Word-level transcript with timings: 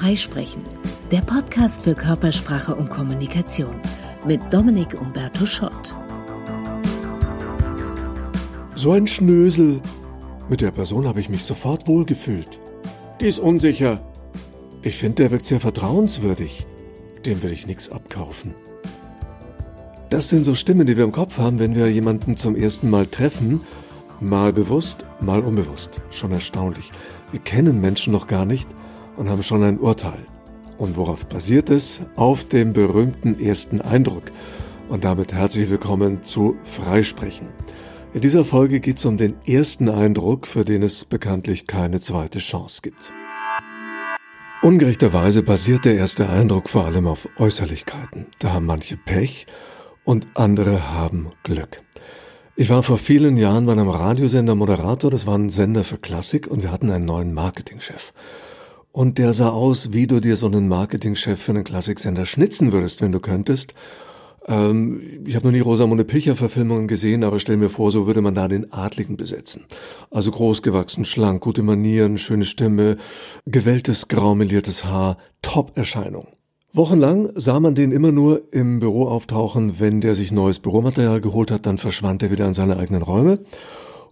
Freisprechen, 0.00 0.62
der 1.10 1.20
Podcast 1.20 1.82
für 1.82 1.94
Körpersprache 1.94 2.74
und 2.74 2.88
Kommunikation 2.88 3.78
mit 4.26 4.40
Dominik 4.50 4.98
Umberto 4.98 5.44
Schott. 5.44 5.94
So 8.74 8.92
ein 8.92 9.06
Schnösel. 9.06 9.82
Mit 10.48 10.62
der 10.62 10.70
Person 10.70 11.06
habe 11.06 11.20
ich 11.20 11.28
mich 11.28 11.44
sofort 11.44 11.86
wohlgefühlt. 11.86 12.58
Die 13.20 13.26
ist 13.26 13.40
unsicher. 13.40 14.00
Ich 14.80 14.96
finde, 14.96 15.16
der 15.16 15.32
wirkt 15.32 15.44
sehr 15.44 15.60
vertrauenswürdig. 15.60 16.66
Dem 17.26 17.42
will 17.42 17.52
ich 17.52 17.66
nichts 17.66 17.90
abkaufen. 17.90 18.54
Das 20.08 20.30
sind 20.30 20.44
so 20.44 20.54
Stimmen, 20.54 20.86
die 20.86 20.96
wir 20.96 21.04
im 21.04 21.12
Kopf 21.12 21.36
haben, 21.36 21.58
wenn 21.58 21.74
wir 21.74 21.92
jemanden 21.92 22.38
zum 22.38 22.56
ersten 22.56 22.88
Mal 22.88 23.06
treffen. 23.06 23.60
Mal 24.18 24.54
bewusst, 24.54 25.04
mal 25.20 25.40
unbewusst. 25.40 26.00
Schon 26.10 26.32
erstaunlich. 26.32 26.90
Wir 27.32 27.40
kennen 27.40 27.82
Menschen 27.82 28.14
noch 28.14 28.28
gar 28.28 28.46
nicht 28.46 28.66
und 29.20 29.28
haben 29.28 29.42
schon 29.42 29.62
ein 29.62 29.78
Urteil. 29.78 30.26
Und 30.78 30.96
worauf 30.96 31.26
basiert 31.26 31.68
es? 31.68 32.00
Auf 32.16 32.46
dem 32.46 32.72
berühmten 32.72 33.38
ersten 33.38 33.82
Eindruck. 33.82 34.32
Und 34.88 35.04
damit 35.04 35.34
herzlich 35.34 35.68
willkommen 35.68 36.24
zu 36.24 36.56
Freisprechen. 36.64 37.48
In 38.14 38.22
dieser 38.22 38.46
Folge 38.46 38.80
geht 38.80 38.96
es 38.96 39.04
um 39.04 39.18
den 39.18 39.34
ersten 39.44 39.90
Eindruck, 39.90 40.46
für 40.46 40.64
den 40.64 40.82
es 40.82 41.04
bekanntlich 41.04 41.66
keine 41.66 42.00
zweite 42.00 42.38
Chance 42.38 42.80
gibt. 42.82 43.12
Ungerechterweise 44.62 45.42
basiert 45.42 45.84
der 45.84 45.96
erste 45.96 46.30
Eindruck 46.30 46.70
vor 46.70 46.86
allem 46.86 47.06
auf 47.06 47.28
Äußerlichkeiten. 47.36 48.24
Da 48.38 48.54
haben 48.54 48.64
manche 48.64 48.96
Pech 48.96 49.46
und 50.02 50.28
andere 50.32 50.94
haben 50.94 51.30
Glück. 51.42 51.82
Ich 52.56 52.70
war 52.70 52.82
vor 52.82 52.96
vielen 52.96 53.36
Jahren 53.36 53.66
bei 53.66 53.72
einem 53.72 53.90
Radiosender 53.90 54.54
Moderator, 54.54 55.10
das 55.10 55.26
war 55.26 55.36
ein 55.36 55.50
Sender 55.50 55.84
für 55.84 55.98
Klassik 55.98 56.46
und 56.46 56.62
wir 56.62 56.72
hatten 56.72 56.90
einen 56.90 57.04
neuen 57.04 57.34
Marketingchef. 57.34 58.14
Und 58.92 59.18
der 59.18 59.32
sah 59.32 59.50
aus, 59.50 59.92
wie 59.92 60.06
du 60.06 60.20
dir 60.20 60.36
so 60.36 60.46
einen 60.46 60.68
Marketingchef 60.68 61.40
für 61.40 61.52
einen 61.52 61.64
Klassiksender 61.64 62.26
schnitzen 62.26 62.72
würdest, 62.72 63.02
wenn 63.02 63.12
du 63.12 63.20
könntest. 63.20 63.74
Ähm, 64.48 65.00
ich 65.24 65.36
habe 65.36 65.46
noch 65.46 65.52
nie 65.52 65.60
Rosamunde 65.60 66.04
Pilcher-Verfilmungen 66.04 66.88
gesehen, 66.88 67.22
aber 67.22 67.38
stell 67.38 67.56
mir 67.56 67.70
vor, 67.70 67.92
so 67.92 68.06
würde 68.06 68.20
man 68.20 68.34
da 68.34 68.48
den 68.48 68.72
Adligen 68.72 69.16
besetzen. 69.16 69.64
Also 70.10 70.32
großgewachsen, 70.32 71.04
schlank, 71.04 71.40
gute 71.40 71.62
Manieren, 71.62 72.18
schöne 72.18 72.44
Stimme, 72.44 72.96
gewelltes, 73.46 74.08
graumeliertes 74.08 74.84
Haar, 74.84 75.18
Top-Erscheinung. 75.42 76.26
Wochenlang 76.72 77.30
sah 77.34 77.58
man 77.58 77.74
den 77.74 77.90
immer 77.90 78.12
nur 78.12 78.52
im 78.52 78.78
Büro 78.78 79.08
auftauchen, 79.08 79.80
wenn 79.80 80.00
der 80.00 80.14
sich 80.14 80.30
neues 80.30 80.60
Büromaterial 80.60 81.20
geholt 81.20 81.50
hat, 81.50 81.66
dann 81.66 81.78
verschwand 81.78 82.22
er 82.22 82.30
wieder 82.30 82.46
in 82.46 82.54
seine 82.54 82.76
eigenen 82.76 83.02
Räume. 83.02 83.40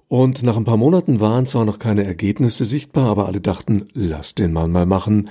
Und 0.08 0.42
nach 0.42 0.56
ein 0.56 0.64
paar 0.64 0.78
Monaten 0.78 1.20
waren 1.20 1.46
zwar 1.46 1.66
noch 1.66 1.78
keine 1.78 2.04
Ergebnisse 2.04 2.64
sichtbar, 2.64 3.10
aber 3.10 3.26
alle 3.26 3.42
dachten, 3.42 3.88
lass 3.92 4.34
den 4.34 4.54
Mann 4.54 4.72
mal 4.72 4.86
machen. 4.86 5.28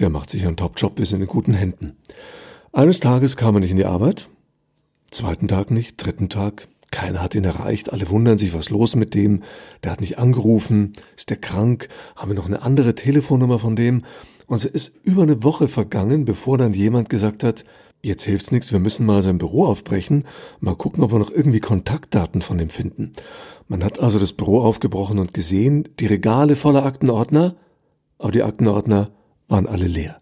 Der 0.00 0.10
macht 0.10 0.28
sich 0.28 0.44
einen 0.44 0.56
Top-Job, 0.56 0.98
wir 0.98 1.06
sind 1.06 1.20
in 1.20 1.28
guten 1.28 1.54
Händen. 1.54 1.96
Eines 2.72 2.98
Tages 2.98 3.36
kam 3.36 3.54
er 3.54 3.60
nicht 3.60 3.70
in 3.70 3.76
die 3.76 3.84
Arbeit, 3.84 4.28
zweiten 5.12 5.46
Tag 5.46 5.70
nicht, 5.70 6.04
dritten 6.04 6.28
Tag, 6.28 6.68
keiner 6.90 7.22
hat 7.22 7.34
ihn 7.34 7.44
erreicht, 7.44 7.92
alle 7.92 8.08
wundern 8.10 8.38
sich, 8.38 8.54
was 8.54 8.70
los 8.70 8.96
mit 8.96 9.14
dem, 9.14 9.42
der 9.84 9.92
hat 9.92 10.00
nicht 10.00 10.18
angerufen, 10.18 10.94
ist 11.16 11.30
der 11.30 11.36
krank, 11.36 11.88
haben 12.16 12.30
wir 12.30 12.34
noch 12.34 12.46
eine 12.46 12.62
andere 12.62 12.94
Telefonnummer 12.94 13.58
von 13.58 13.76
dem? 13.76 14.02
Und 14.46 14.56
es 14.56 14.64
ist 14.64 14.94
über 15.04 15.22
eine 15.22 15.44
Woche 15.44 15.68
vergangen, 15.68 16.24
bevor 16.24 16.58
dann 16.58 16.74
jemand 16.74 17.08
gesagt 17.08 17.44
hat, 17.44 17.64
jetzt 18.02 18.24
hilft's 18.24 18.50
nichts, 18.50 18.72
wir 18.72 18.80
müssen 18.80 19.06
mal 19.06 19.22
sein 19.22 19.38
Büro 19.38 19.64
aufbrechen, 19.64 20.24
mal 20.60 20.74
gucken, 20.74 21.02
ob 21.02 21.12
wir 21.12 21.18
noch 21.18 21.30
irgendwie 21.30 21.60
Kontaktdaten 21.60 22.42
von 22.42 22.58
ihm 22.58 22.68
finden. 22.68 23.12
Man 23.68 23.84
hat 23.84 24.00
also 24.00 24.18
das 24.18 24.32
Büro 24.32 24.60
aufgebrochen 24.60 25.18
und 25.18 25.32
gesehen, 25.32 25.88
die 26.00 26.06
Regale 26.06 26.56
voller 26.56 26.84
Aktenordner, 26.84 27.54
aber 28.18 28.32
die 28.32 28.42
Aktenordner 28.42 29.10
waren 29.48 29.66
alle 29.66 29.86
leer. 29.86 30.20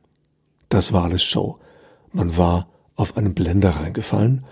Das 0.68 0.92
war 0.92 1.04
alles 1.04 1.22
Show. 1.22 1.58
Man 2.12 2.36
war 2.36 2.68
auf 2.96 3.16
einen 3.16 3.34
Blender 3.34 3.70
reingefallen, 3.70 4.44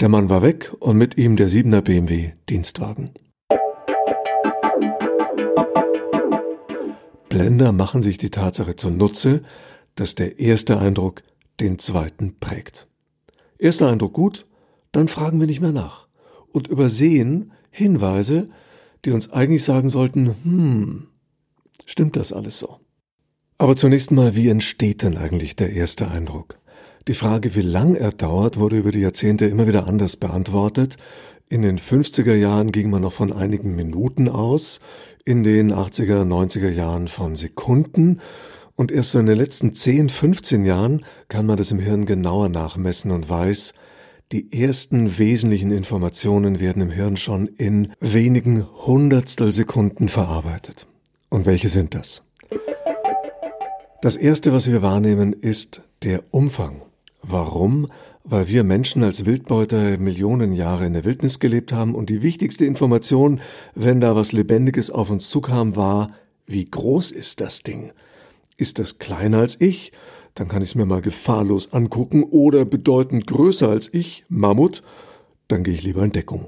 der 0.00 0.08
Mann 0.08 0.30
war 0.30 0.42
weg 0.42 0.72
und 0.80 0.96
mit 0.96 1.18
ihm 1.18 1.36
der 1.36 1.48
7er 1.48 1.82
BMW 1.82 2.32
Dienstwagen. 2.48 3.10
Blender 7.28 7.72
machen 7.72 8.02
sich 8.02 8.16
die 8.16 8.30
Tatsache 8.30 8.74
zunutze, 8.76 9.42
dass 9.94 10.14
der 10.14 10.38
erste 10.38 10.78
Eindruck 10.78 11.22
den 11.60 11.78
zweiten 11.78 12.38
prägt. 12.40 12.88
Erster 13.58 13.90
Eindruck 13.90 14.14
gut, 14.14 14.46
dann 14.92 15.08
fragen 15.08 15.38
wir 15.38 15.46
nicht 15.46 15.60
mehr 15.60 15.72
nach 15.72 16.08
und 16.52 16.68
übersehen 16.68 17.52
Hinweise, 17.70 18.48
die 19.04 19.12
uns 19.12 19.30
eigentlich 19.30 19.64
sagen 19.64 19.90
sollten, 19.90 20.34
hm, 20.42 21.06
stimmt 21.86 22.16
das 22.16 22.32
alles 22.32 22.58
so? 22.58 22.80
Aber 23.58 23.76
zunächst 23.76 24.10
mal, 24.10 24.34
wie 24.34 24.48
entsteht 24.48 25.02
denn 25.02 25.16
eigentlich 25.16 25.54
der 25.54 25.72
erste 25.72 26.10
Eindruck? 26.10 26.58
Die 27.08 27.14
Frage, 27.14 27.54
wie 27.54 27.60
lang 27.60 27.94
er 27.94 28.12
dauert, 28.12 28.58
wurde 28.58 28.78
über 28.78 28.92
die 28.92 29.00
Jahrzehnte 29.00 29.46
immer 29.46 29.66
wieder 29.66 29.86
anders 29.86 30.16
beantwortet. 30.16 30.96
In 31.48 31.62
den 31.62 31.78
50er 31.78 32.34
Jahren 32.34 32.72
ging 32.72 32.90
man 32.90 33.02
noch 33.02 33.12
von 33.12 33.32
einigen 33.32 33.74
Minuten 33.74 34.28
aus, 34.28 34.80
in 35.24 35.42
den 35.42 35.72
80er, 35.72 36.24
90er 36.24 36.70
Jahren 36.70 37.08
von 37.08 37.36
Sekunden 37.36 38.20
und 38.80 38.90
erst 38.90 39.10
so 39.10 39.18
in 39.18 39.26
den 39.26 39.36
letzten 39.36 39.74
10, 39.74 40.08
15 40.08 40.64
Jahren 40.64 41.04
kann 41.28 41.44
man 41.44 41.58
das 41.58 41.70
im 41.70 41.80
Hirn 41.80 42.06
genauer 42.06 42.48
nachmessen 42.48 43.10
und 43.10 43.28
weiß, 43.28 43.74
die 44.32 44.58
ersten 44.58 45.18
wesentlichen 45.18 45.70
Informationen 45.70 46.60
werden 46.60 46.80
im 46.80 46.90
Hirn 46.90 47.18
schon 47.18 47.46
in 47.46 47.92
wenigen 48.00 48.66
Hundertstel 48.86 49.52
Sekunden 49.52 50.08
verarbeitet. 50.08 50.86
Und 51.28 51.44
welche 51.44 51.68
sind 51.68 51.94
das? 51.94 52.24
Das 54.00 54.16
erste, 54.16 54.54
was 54.54 54.66
wir 54.70 54.80
wahrnehmen, 54.80 55.34
ist 55.34 55.82
der 56.02 56.22
Umfang. 56.30 56.80
Warum? 57.22 57.86
weil 58.22 58.48
wir 58.48 58.64
Menschen 58.64 59.02
als 59.02 59.24
Wildbeuter 59.24 59.98
Millionen 59.98 60.52
Jahre 60.52 60.84
in 60.86 60.92
der 60.92 61.04
Wildnis 61.04 61.40
gelebt 61.40 61.72
haben 61.72 61.94
und 61.94 62.10
die 62.10 62.22
wichtigste 62.22 62.66
Information, 62.66 63.40
wenn 63.74 64.00
da 64.00 64.14
was 64.14 64.32
Lebendiges 64.32 64.90
auf 64.90 65.10
uns 65.10 65.30
zukam, 65.30 65.74
war, 65.74 66.12
wie 66.46 66.66
groß 66.66 67.12
ist 67.12 67.40
das 67.40 67.62
Ding? 67.62 67.92
Ist 68.60 68.78
das 68.78 68.98
kleiner 68.98 69.38
als 69.38 69.60
ich? 69.60 69.92
Dann 70.34 70.48
kann 70.48 70.62
ich 70.62 70.70
es 70.70 70.74
mir 70.74 70.86
mal 70.86 71.02
gefahrlos 71.02 71.72
angucken 71.72 72.22
oder 72.22 72.64
bedeutend 72.64 73.26
größer 73.26 73.68
als 73.68 73.92
ich, 73.92 74.24
Mammut, 74.28 74.82
dann 75.48 75.64
gehe 75.64 75.74
ich 75.74 75.82
lieber 75.82 76.04
in 76.04 76.12
Deckung. 76.12 76.46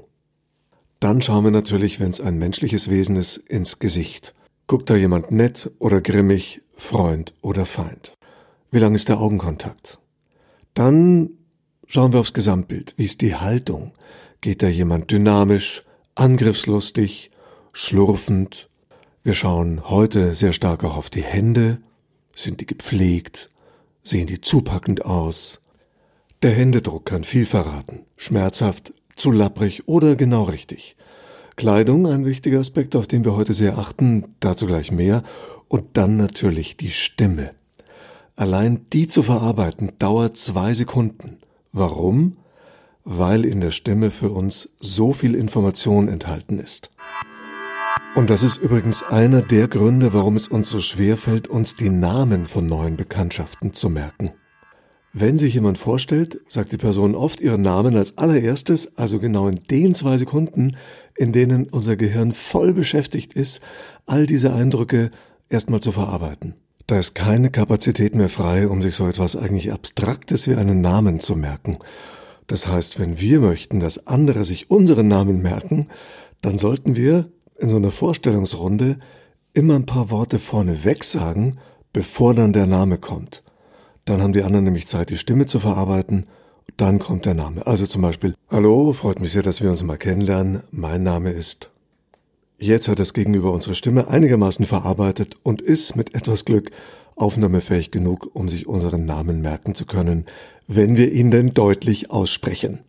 Dann 0.99 1.21
schauen 1.21 1.43
wir 1.43 1.51
natürlich, 1.51 1.99
wenn 1.99 2.09
es 2.09 2.21
ein 2.21 2.37
menschliches 2.37 2.89
Wesen 2.89 3.17
ist, 3.17 3.37
ins 3.37 3.79
Gesicht. 3.79 4.33
Guckt 4.67 4.89
da 4.89 4.95
jemand 4.95 5.31
nett 5.31 5.71
oder 5.79 5.99
grimmig, 5.99 6.61
Freund 6.77 7.33
oder 7.41 7.65
Feind? 7.65 8.15
Wie 8.71 8.79
lang 8.79 8.95
ist 8.95 9.09
der 9.09 9.19
Augenkontakt? 9.19 9.99
Dann 10.73 11.31
Schauen 11.87 12.11
wir 12.11 12.21
aufs 12.21 12.33
Gesamtbild. 12.33 12.95
Wie 12.97 13.05
ist 13.05 13.21
die 13.21 13.35
Haltung? 13.35 13.91
Geht 14.41 14.63
da 14.63 14.67
jemand 14.67 15.11
dynamisch, 15.11 15.83
angriffslustig, 16.15 17.29
schlurfend? 17.71 18.67
Wir 19.21 19.35
schauen 19.35 19.89
heute 19.89 20.33
sehr 20.33 20.53
stark 20.53 20.83
auch 20.83 20.97
auf 20.97 21.11
die 21.11 21.23
Hände. 21.23 21.81
Sind 22.35 22.61
die 22.61 22.65
gepflegt? 22.65 23.49
Sehen 24.03 24.27
die 24.27 24.41
zupackend 24.41 25.05
aus? 25.05 25.61
Der 26.41 26.51
Händedruck 26.51 27.05
kann 27.05 27.23
viel 27.23 27.45
verraten. 27.45 28.05
Schmerzhaft, 28.17 28.93
zu 29.15 29.31
lapprig 29.31 29.87
oder 29.87 30.15
genau 30.15 30.43
richtig. 30.43 30.95
Kleidung 31.55 32.07
ein 32.07 32.25
wichtiger 32.25 32.59
Aspekt, 32.59 32.95
auf 32.95 33.07
den 33.07 33.23
wir 33.23 33.35
heute 33.35 33.53
sehr 33.53 33.77
achten, 33.77 34.35
dazu 34.39 34.65
gleich 34.65 34.91
mehr. 34.91 35.23
Und 35.67 35.97
dann 35.97 36.17
natürlich 36.17 36.77
die 36.77 36.91
Stimme. 36.91 37.51
Allein 38.35 38.81
die 38.91 39.07
zu 39.07 39.21
verarbeiten 39.21 39.91
dauert 39.99 40.37
zwei 40.37 40.73
Sekunden. 40.73 41.37
Warum? 41.71 42.37
Weil 43.03 43.45
in 43.45 43.61
der 43.61 43.71
Stimme 43.71 44.09
für 44.09 44.31
uns 44.31 44.69
so 44.79 45.13
viel 45.13 45.35
Information 45.35 46.07
enthalten 46.07 46.57
ist. 46.57 46.89
Und 48.15 48.29
das 48.29 48.43
ist 48.43 48.57
übrigens 48.57 49.01
einer 49.01 49.41
der 49.41 49.67
Gründe, 49.67 50.13
warum 50.13 50.35
es 50.35 50.47
uns 50.47 50.69
so 50.69 50.79
schwer 50.79 51.17
fällt, 51.17 51.47
uns 51.47 51.75
die 51.75 51.89
Namen 51.89 52.45
von 52.45 52.67
neuen 52.67 52.95
Bekanntschaften 52.95 53.73
zu 53.73 53.89
merken. 53.89 54.29
Wenn 55.13 55.39
sich 55.39 55.55
jemand 55.55 55.79
vorstellt, 55.79 56.39
sagt 56.47 56.71
die 56.71 56.77
Person 56.77 57.15
oft 57.15 57.39
ihren 57.41 57.63
Namen 57.63 57.97
als 57.97 58.19
allererstes, 58.19 58.97
also 58.99 59.17
genau 59.17 59.47
in 59.47 59.61
den 59.69 59.95
zwei 59.95 60.17
Sekunden, 60.17 60.77
in 61.15 61.31
denen 61.31 61.65
unser 61.65 61.95
Gehirn 61.95 62.31
voll 62.31 62.73
beschäftigt 62.73 63.33
ist, 63.33 63.61
all 64.05 64.27
diese 64.27 64.53
Eindrücke 64.53 65.09
erstmal 65.49 65.79
zu 65.79 65.91
verarbeiten. 65.91 66.53
Da 66.85 66.99
ist 66.99 67.15
keine 67.15 67.49
Kapazität 67.49 68.13
mehr 68.13 68.29
frei, 68.29 68.67
um 68.67 68.83
sich 68.83 68.93
so 68.93 69.07
etwas 69.07 69.35
eigentlich 69.35 69.71
Abstraktes 69.71 70.47
wie 70.47 70.53
einen 70.53 70.81
Namen 70.81 71.19
zu 71.19 71.35
merken. 71.35 71.77
Das 72.45 72.67
heißt, 72.67 72.99
wenn 72.99 73.19
wir 73.19 73.39
möchten, 73.39 73.79
dass 73.79 74.05
andere 74.05 74.45
sich 74.45 74.69
unseren 74.69 75.07
Namen 75.07 75.41
merken, 75.41 75.87
dann 76.41 76.59
sollten 76.59 76.95
wir 76.95 77.31
in 77.57 77.69
so 77.69 77.77
einer 77.77 77.91
Vorstellungsrunde 77.91 78.97
immer 79.53 79.75
ein 79.75 79.85
paar 79.85 80.09
Worte 80.09 80.39
vorneweg 80.39 81.03
sagen, 81.03 81.57
bevor 81.91 82.33
dann 82.33 82.53
der 82.53 82.65
Name 82.65 82.97
kommt. 82.97 83.43
Dann 84.05 84.21
haben 84.21 84.33
die 84.33 84.43
anderen 84.43 84.65
nämlich 84.65 84.87
Zeit, 84.87 85.09
die 85.09 85.17
Stimme 85.17 85.45
zu 85.45 85.59
verarbeiten. 85.59 86.25
Dann 86.77 86.99
kommt 86.99 87.25
der 87.25 87.35
Name. 87.35 87.65
Also 87.67 87.85
zum 87.85 88.01
Beispiel, 88.01 88.35
hallo, 88.49 88.93
freut 88.93 89.19
mich 89.19 89.31
sehr, 89.31 89.43
dass 89.43 89.61
wir 89.61 89.69
uns 89.69 89.83
mal 89.83 89.97
kennenlernen. 89.97 90.63
Mein 90.71 91.03
Name 91.03 91.31
ist 91.31 91.69
Jetzt 92.57 92.87
hat 92.87 92.99
das 92.99 93.13
Gegenüber 93.13 93.51
unsere 93.51 93.75
Stimme 93.75 94.07
einigermaßen 94.07 94.65
verarbeitet 94.65 95.35
und 95.43 95.61
ist 95.61 95.97
mit 95.97 96.15
etwas 96.15 96.45
Glück 96.45 96.71
aufnahmefähig 97.15 97.91
genug, 97.91 98.29
um 98.33 98.47
sich 98.47 98.67
unseren 98.67 99.05
Namen 99.05 99.41
merken 99.41 99.75
zu 99.75 99.85
können, 99.85 100.25
wenn 100.65 100.95
wir 100.95 101.11
ihn 101.11 101.29
denn 101.29 101.53
deutlich 101.53 102.09
aussprechen. 102.09 102.79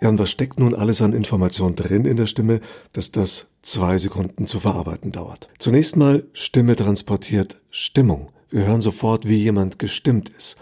Ja, 0.00 0.10
und 0.10 0.18
was 0.18 0.30
steckt 0.30 0.60
nun 0.60 0.74
alles 0.74 1.00
an 1.00 1.14
Information 1.14 1.74
drin 1.74 2.04
in 2.04 2.16
der 2.16 2.26
Stimme, 2.26 2.60
dass 2.92 3.12
das 3.12 3.48
zwei 3.62 3.96
Sekunden 3.96 4.46
zu 4.46 4.60
verarbeiten 4.60 5.10
dauert? 5.10 5.48
Zunächst 5.58 5.96
mal, 5.96 6.24
Stimme 6.32 6.76
transportiert 6.76 7.56
Stimmung. 7.70 8.28
Wir 8.50 8.66
hören 8.66 8.82
sofort, 8.82 9.26
wie 9.26 9.36
jemand 9.36 9.78
gestimmt 9.78 10.28
ist. 10.28 10.58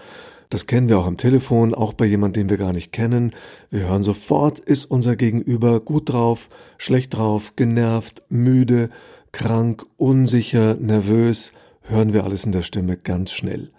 Das 0.50 0.68
kennen 0.68 0.88
wir 0.88 1.00
auch 1.00 1.06
am 1.06 1.16
Telefon, 1.16 1.74
auch 1.74 1.94
bei 1.94 2.04
jemandem, 2.04 2.44
den 2.44 2.50
wir 2.50 2.64
gar 2.64 2.72
nicht 2.72 2.92
kennen. 2.92 3.32
Wir 3.70 3.88
hören 3.88 4.04
sofort, 4.04 4.60
ist 4.60 4.84
unser 4.84 5.16
Gegenüber 5.16 5.80
gut 5.80 6.12
drauf, 6.12 6.48
schlecht 6.78 7.14
drauf, 7.14 7.56
genervt, 7.56 8.22
müde, 8.28 8.88
krank, 9.32 9.84
unsicher, 9.96 10.76
nervös. 10.76 11.52
Hören 11.82 12.12
wir 12.12 12.22
alles 12.22 12.44
in 12.44 12.52
der 12.52 12.62
Stimme 12.62 12.96
ganz 12.96 13.32
schnell. 13.32 13.70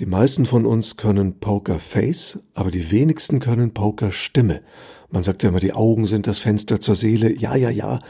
Die 0.00 0.06
meisten 0.06 0.44
von 0.44 0.66
uns 0.66 0.96
können 0.96 1.38
Poker 1.38 1.78
Face, 1.78 2.40
aber 2.54 2.72
die 2.72 2.90
wenigsten 2.90 3.38
können 3.38 3.74
Poker 3.74 4.10
Stimme. 4.10 4.60
Man 5.08 5.22
sagt 5.22 5.44
ja 5.44 5.50
immer, 5.50 5.60
die 5.60 5.72
Augen 5.72 6.08
sind 6.08 6.26
das 6.26 6.40
Fenster 6.40 6.80
zur 6.80 6.96
Seele. 6.96 7.32
Ja, 7.32 7.54
ja, 7.54 7.70
ja. 7.70 8.00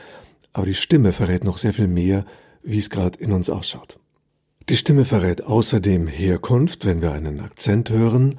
Aber 0.55 0.65
die 0.65 0.73
Stimme 0.73 1.13
verrät 1.13 1.45
noch 1.45 1.59
sehr 1.59 1.75
viel 1.75 1.89
mehr, 1.89 2.25
wie 2.63 2.79
es 2.79 2.89
gerade 2.89 3.19
in 3.19 3.33
uns 3.33 3.51
ausschaut. 3.51 3.99
Die 4.71 4.79
Stimme 4.79 5.05
verrät 5.05 5.45
außerdem 5.45 6.07
Herkunft, 6.07 6.87
wenn 6.87 7.03
wir 7.03 7.13
einen 7.13 7.41
Akzent 7.41 7.91
hören, 7.91 8.37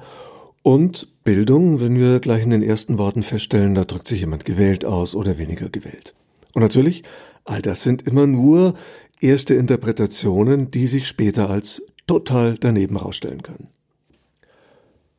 und 0.62 1.22
Bildung, 1.22 1.80
wenn 1.80 1.94
wir 1.94 2.18
gleich 2.18 2.42
in 2.42 2.50
den 2.50 2.64
ersten 2.64 2.98
Worten 2.98 3.22
feststellen, 3.22 3.76
da 3.76 3.84
drückt 3.84 4.08
sich 4.08 4.18
jemand 4.18 4.44
gewählt 4.44 4.84
aus 4.84 5.14
oder 5.14 5.38
weniger 5.38 5.68
gewählt. 5.68 6.16
Und 6.54 6.62
natürlich, 6.62 7.04
all 7.44 7.62
das 7.62 7.82
sind 7.82 8.02
immer 8.02 8.26
nur 8.26 8.74
erste 9.20 9.54
Interpretationen, 9.54 10.72
die 10.72 10.88
sich 10.88 11.06
später 11.06 11.50
als 11.50 11.82
total 12.06 12.56
daneben 12.58 12.96
rausstellen 12.96 13.42
können. 13.42 13.68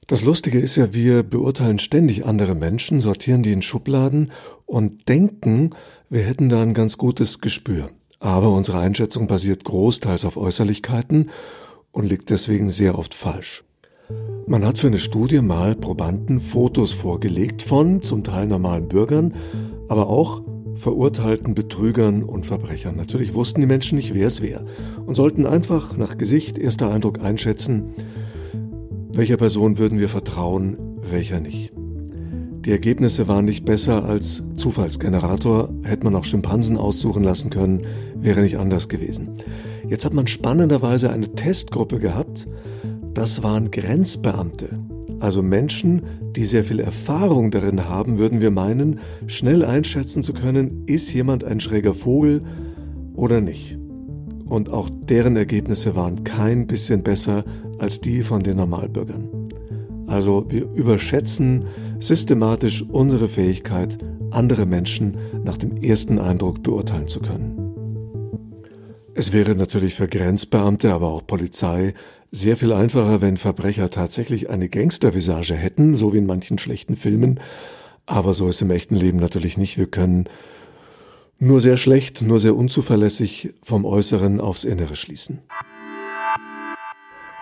Das 0.07 0.24
Lustige 0.24 0.60
ist 0.60 0.78
ja, 0.78 0.94
wir 0.94 1.24
beurteilen 1.24 1.80
ständig 1.80 2.25
andere 2.25 2.56
Menschen, 2.56 3.01
sortieren 3.01 3.44
die 3.44 3.51
in 3.51 3.62
Schubladen 3.62 4.31
und 4.66 5.10
denken, 5.10 5.72
wir 6.10 6.22
hätten 6.22 6.48
da 6.48 6.62
ein 6.62 6.74
ganz 6.74 6.98
gutes 6.98 7.42
Gespür. 7.42 7.89
Aber 8.19 8.51
unsere 8.51 8.80
Einschätzung 8.80 9.28
basiert 9.28 9.66
großteils 9.66 10.24
auf 10.24 10.38
Äußerlichkeiten 10.38 11.30
und 11.92 12.06
liegt 12.06 12.30
deswegen 12.30 12.69
sehr 12.69 12.98
oft 12.98 13.13
falsch. 13.13 13.66
Man 14.45 14.66
hat 14.66 14.78
für 14.78 14.88
eine 14.88 14.98
Studie 14.98 15.42
mal 15.42 15.75
Probanden 15.75 16.39
Fotos 16.39 16.94
vorgelegt 16.94 17.62
von 17.62 18.01
zum 18.01 18.24
Teil 18.24 18.48
normalen 18.48 18.88
Bürgern, 18.88 19.34
aber 19.89 20.07
auch 20.07 20.42
verurteilten 20.77 21.53
Betrügern 21.53 22.24
und 22.24 22.45
Verbrechern. 22.45 22.95
Natürlich 22.95 23.33
wussten 23.33 23.62
die 23.62 23.68
Menschen 23.68 23.97
nicht, 23.97 24.13
wer 24.13 24.27
es 24.27 24.41
wäre 24.41 24.65
und 25.06 25.15
sollten 25.15 25.45
einfach 25.45 25.97
nach 25.97 26.18
Gesicht, 26.18 26.57
erster 26.57 26.91
Eindruck 26.91 27.21
einschätzen, 27.21 27.94
welcher 29.12 29.38
Person 29.38 29.77
würden 29.77 30.00
wir 30.00 30.09
vertrauen, 30.09 30.77
welcher 31.09 31.39
nicht. 31.39 31.74
Die 32.68 32.71
Ergebnisse 32.71 33.27
waren 33.27 33.45
nicht 33.45 33.65
besser 33.65 34.06
als 34.06 34.44
Zufallsgenerator, 34.56 35.69
hätte 35.83 36.03
man 36.03 36.15
auch 36.15 36.25
Schimpansen 36.25 36.77
aussuchen 36.77 37.24
lassen 37.24 37.50
können, 37.50 37.81
wäre 38.15 38.41
nicht 38.41 38.57
anders 38.57 38.89
gewesen. 38.89 39.29
Jetzt 39.88 40.03
hat 40.03 40.13
man 40.13 40.27
spannenderweise 40.27 41.09
eine 41.09 41.33
Testgruppe 41.33 42.00
gehabt, 42.00 42.47
das 43.13 43.41
waren 43.41 43.71
Grenzbeamte, 43.71 44.79
also 45.19 45.42
Menschen, 45.42 46.04
die 46.36 46.46
sehr 46.46 46.64
viel 46.64 46.80
Erfahrung 46.80 47.52
darin 47.52 47.90
haben, 47.90 48.18
würden 48.18 48.42
wir 48.42 48.52
meinen, 48.52 49.00
schnell 49.25 49.64
einschätzen 49.66 50.24
zu 50.24 50.34
können, 50.34 50.84
ist 50.86 51.12
jemand 51.14 51.44
ein 51.44 51.60
schräger 51.60 51.94
Vogel 51.94 52.42
oder 53.16 53.42
nicht. 53.42 53.78
Und 54.46 54.69
auch 54.69 54.90
deren 54.90 55.36
Ergebnisse 55.36 55.96
waren 55.96 56.24
kein 56.24 56.68
bisschen 56.68 57.04
besser 57.04 57.44
als 57.80 58.00
die 58.00 58.22
von 58.22 58.44
den 58.44 58.58
Normalbürgern. 58.58 59.30
Also 60.08 60.46
wir 60.50 60.69
überschätzen 60.72 61.66
systematisch 62.00 62.84
unsere 62.84 63.28
Fähigkeit, 63.28 63.98
andere 64.31 64.66
Menschen 64.66 65.18
nach 65.44 65.58
dem 65.58 65.78
ersten 65.78 66.20
Eindruck 66.20 66.63
beurteilen 66.63 67.08
zu 67.08 67.20
können. 67.20 67.67
Es 69.19 69.34
wäre 69.34 69.56
natürlich 69.56 69.96
für 69.96 70.08
Grenzbeamte, 70.08 70.94
aber 70.94 71.08
auch 71.08 71.25
Polizei 71.25 71.96
sehr 72.30 72.56
viel 72.56 72.72
einfacher, 72.72 73.19
wenn 73.19 73.38
Verbrecher 73.38 73.90
tatsächlich 73.90 74.52
eine 74.52 74.69
Gangstervisage 74.69 75.56
hätten, 75.56 75.96
so 75.96 76.14
wie 76.14 76.19
in 76.19 76.28
manchen 76.28 76.60
schlechten 76.60 76.96
Filmen. 76.96 77.40
Aber 78.06 78.36
so 78.36 78.48
ist 78.48 78.62
im 78.62 78.69
echten 78.69 78.94
Leben 78.94 79.18
natürlich 79.18 79.58
nicht. 79.58 79.75
Wir 79.80 79.88
können 79.88 80.30
nur 81.40 81.62
sehr 81.62 81.78
schlecht, 81.78 82.22
nur 82.22 82.40
sehr 82.40 82.56
unzuverlässig 82.56 83.56
vom 83.64 83.86
Äußeren 83.86 84.40
aufs 84.40 84.66
Innere 84.66 84.96
schließen. 84.96 85.40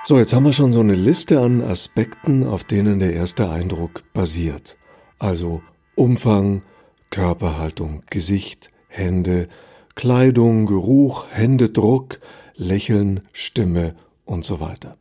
So, 0.06 0.18
jetzt 0.18 0.32
haben 0.32 0.46
wir 0.46 0.54
schon 0.54 0.72
so 0.72 0.80
eine 0.80 0.96
Liste 0.96 1.42
an 1.42 1.62
Aspekten, 1.62 2.46
auf 2.46 2.64
denen 2.64 3.00
der 3.00 3.12
erste 3.12 3.50
Eindruck 3.50 4.04
basiert. 4.14 4.78
Also 5.20 5.62
Umfang, 5.96 6.62
Körperhaltung, 7.10 8.04
Gesicht, 8.10 8.72
Hände, 8.88 9.50
Kleidung, 9.96 10.66
Geruch, 10.66 11.26
Händedruck, 11.32 12.20
Lächeln, 12.56 13.22
Stimme 13.32 13.96
und 14.26 14.44
so 14.46 14.60
weiter. 14.60 14.98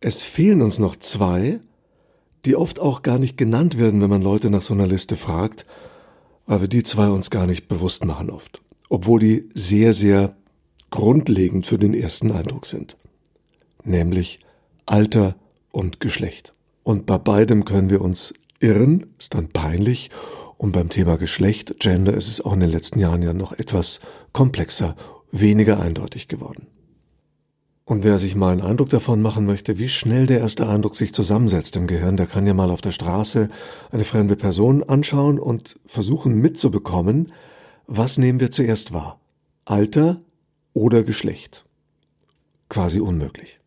Es 0.00 0.22
fehlen 0.22 0.62
uns 0.62 0.78
noch 0.78 0.96
zwei, 0.96 1.60
die 2.46 2.56
oft 2.56 2.80
auch 2.80 3.02
gar 3.02 3.18
nicht 3.18 3.36
genannt 3.36 3.78
werden, 3.78 4.00
wenn 4.00 4.10
man 4.10 4.22
Leute 4.22 4.50
nach 4.50 4.62
so 4.62 4.72
einer 4.72 4.86
Liste 4.86 5.16
fragt, 5.16 5.66
weil 6.46 6.62
wir 6.62 6.68
die 6.68 6.82
zwei 6.82 7.08
uns 7.08 7.30
gar 7.30 7.46
nicht 7.46 7.68
bewusst 7.68 8.04
machen 8.04 8.30
oft, 8.30 8.62
obwohl 8.88 9.20
die 9.20 9.48
sehr, 9.54 9.92
sehr 9.92 10.34
grundlegend 10.90 11.66
für 11.66 11.76
den 11.76 11.94
ersten 11.94 12.32
Eindruck 12.32 12.66
sind, 12.66 12.96
nämlich 13.84 14.40
Alter 14.86 15.36
und 15.70 16.00
Geschlecht. 16.00 16.54
Und 16.82 17.06
bei 17.06 17.18
beidem 17.18 17.64
können 17.64 17.90
wir 17.90 18.00
uns 18.00 18.34
irren, 18.58 19.06
ist 19.18 19.34
dann 19.34 19.48
peinlich 19.48 20.10
und 20.60 20.72
beim 20.72 20.90
Thema 20.90 21.16
Geschlecht, 21.16 21.80
Gender, 21.80 22.12
ist 22.12 22.28
es 22.28 22.44
auch 22.44 22.52
in 22.52 22.60
den 22.60 22.68
letzten 22.68 22.98
Jahren 22.98 23.22
ja 23.22 23.32
noch 23.32 23.52
etwas 23.52 24.00
komplexer, 24.34 24.94
weniger 25.32 25.80
eindeutig 25.80 26.28
geworden. 26.28 26.66
Und 27.86 28.04
wer 28.04 28.18
sich 28.18 28.34
mal 28.34 28.52
einen 28.52 28.60
Eindruck 28.60 28.90
davon 28.90 29.22
machen 29.22 29.46
möchte, 29.46 29.78
wie 29.78 29.88
schnell 29.88 30.26
der 30.26 30.40
erste 30.40 30.68
Eindruck 30.68 30.96
sich 30.96 31.14
zusammensetzt 31.14 31.76
im 31.76 31.86
Gehirn, 31.86 32.18
der 32.18 32.26
kann 32.26 32.46
ja 32.46 32.52
mal 32.52 32.70
auf 32.70 32.82
der 32.82 32.92
Straße 32.92 33.48
eine 33.90 34.04
fremde 34.04 34.36
Person 34.36 34.82
anschauen 34.82 35.38
und 35.38 35.80
versuchen 35.86 36.34
mitzubekommen, 36.34 37.32
was 37.86 38.18
nehmen 38.18 38.38
wir 38.38 38.50
zuerst 38.50 38.92
wahr? 38.92 39.18
Alter 39.64 40.18
oder 40.74 41.04
Geschlecht? 41.04 41.64
Quasi 42.68 43.00
unmöglich. 43.00 43.59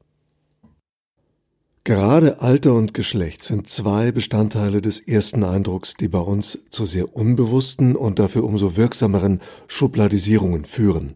Gerade 1.86 2.40
Alter 2.40 2.76
und 2.76 2.94
Geschlecht 2.94 3.44
sind 3.44 3.68
zwei 3.68 4.14
Bestandteile 4.14 4.82
des 4.82 5.02
ersten 5.02 5.44
Eindrucks, 5.44 5.96
die 5.96 6.08
bei 6.08 6.20
uns 6.20 6.58
zu 6.70 6.86
sehr 6.86 7.14
unbewussten 7.14 7.98
und 7.98 8.20
dafür 8.20 8.46
umso 8.46 8.78
wirksameren 8.78 9.42
Schubladisierungen 9.68 10.64
führen. 10.64 11.16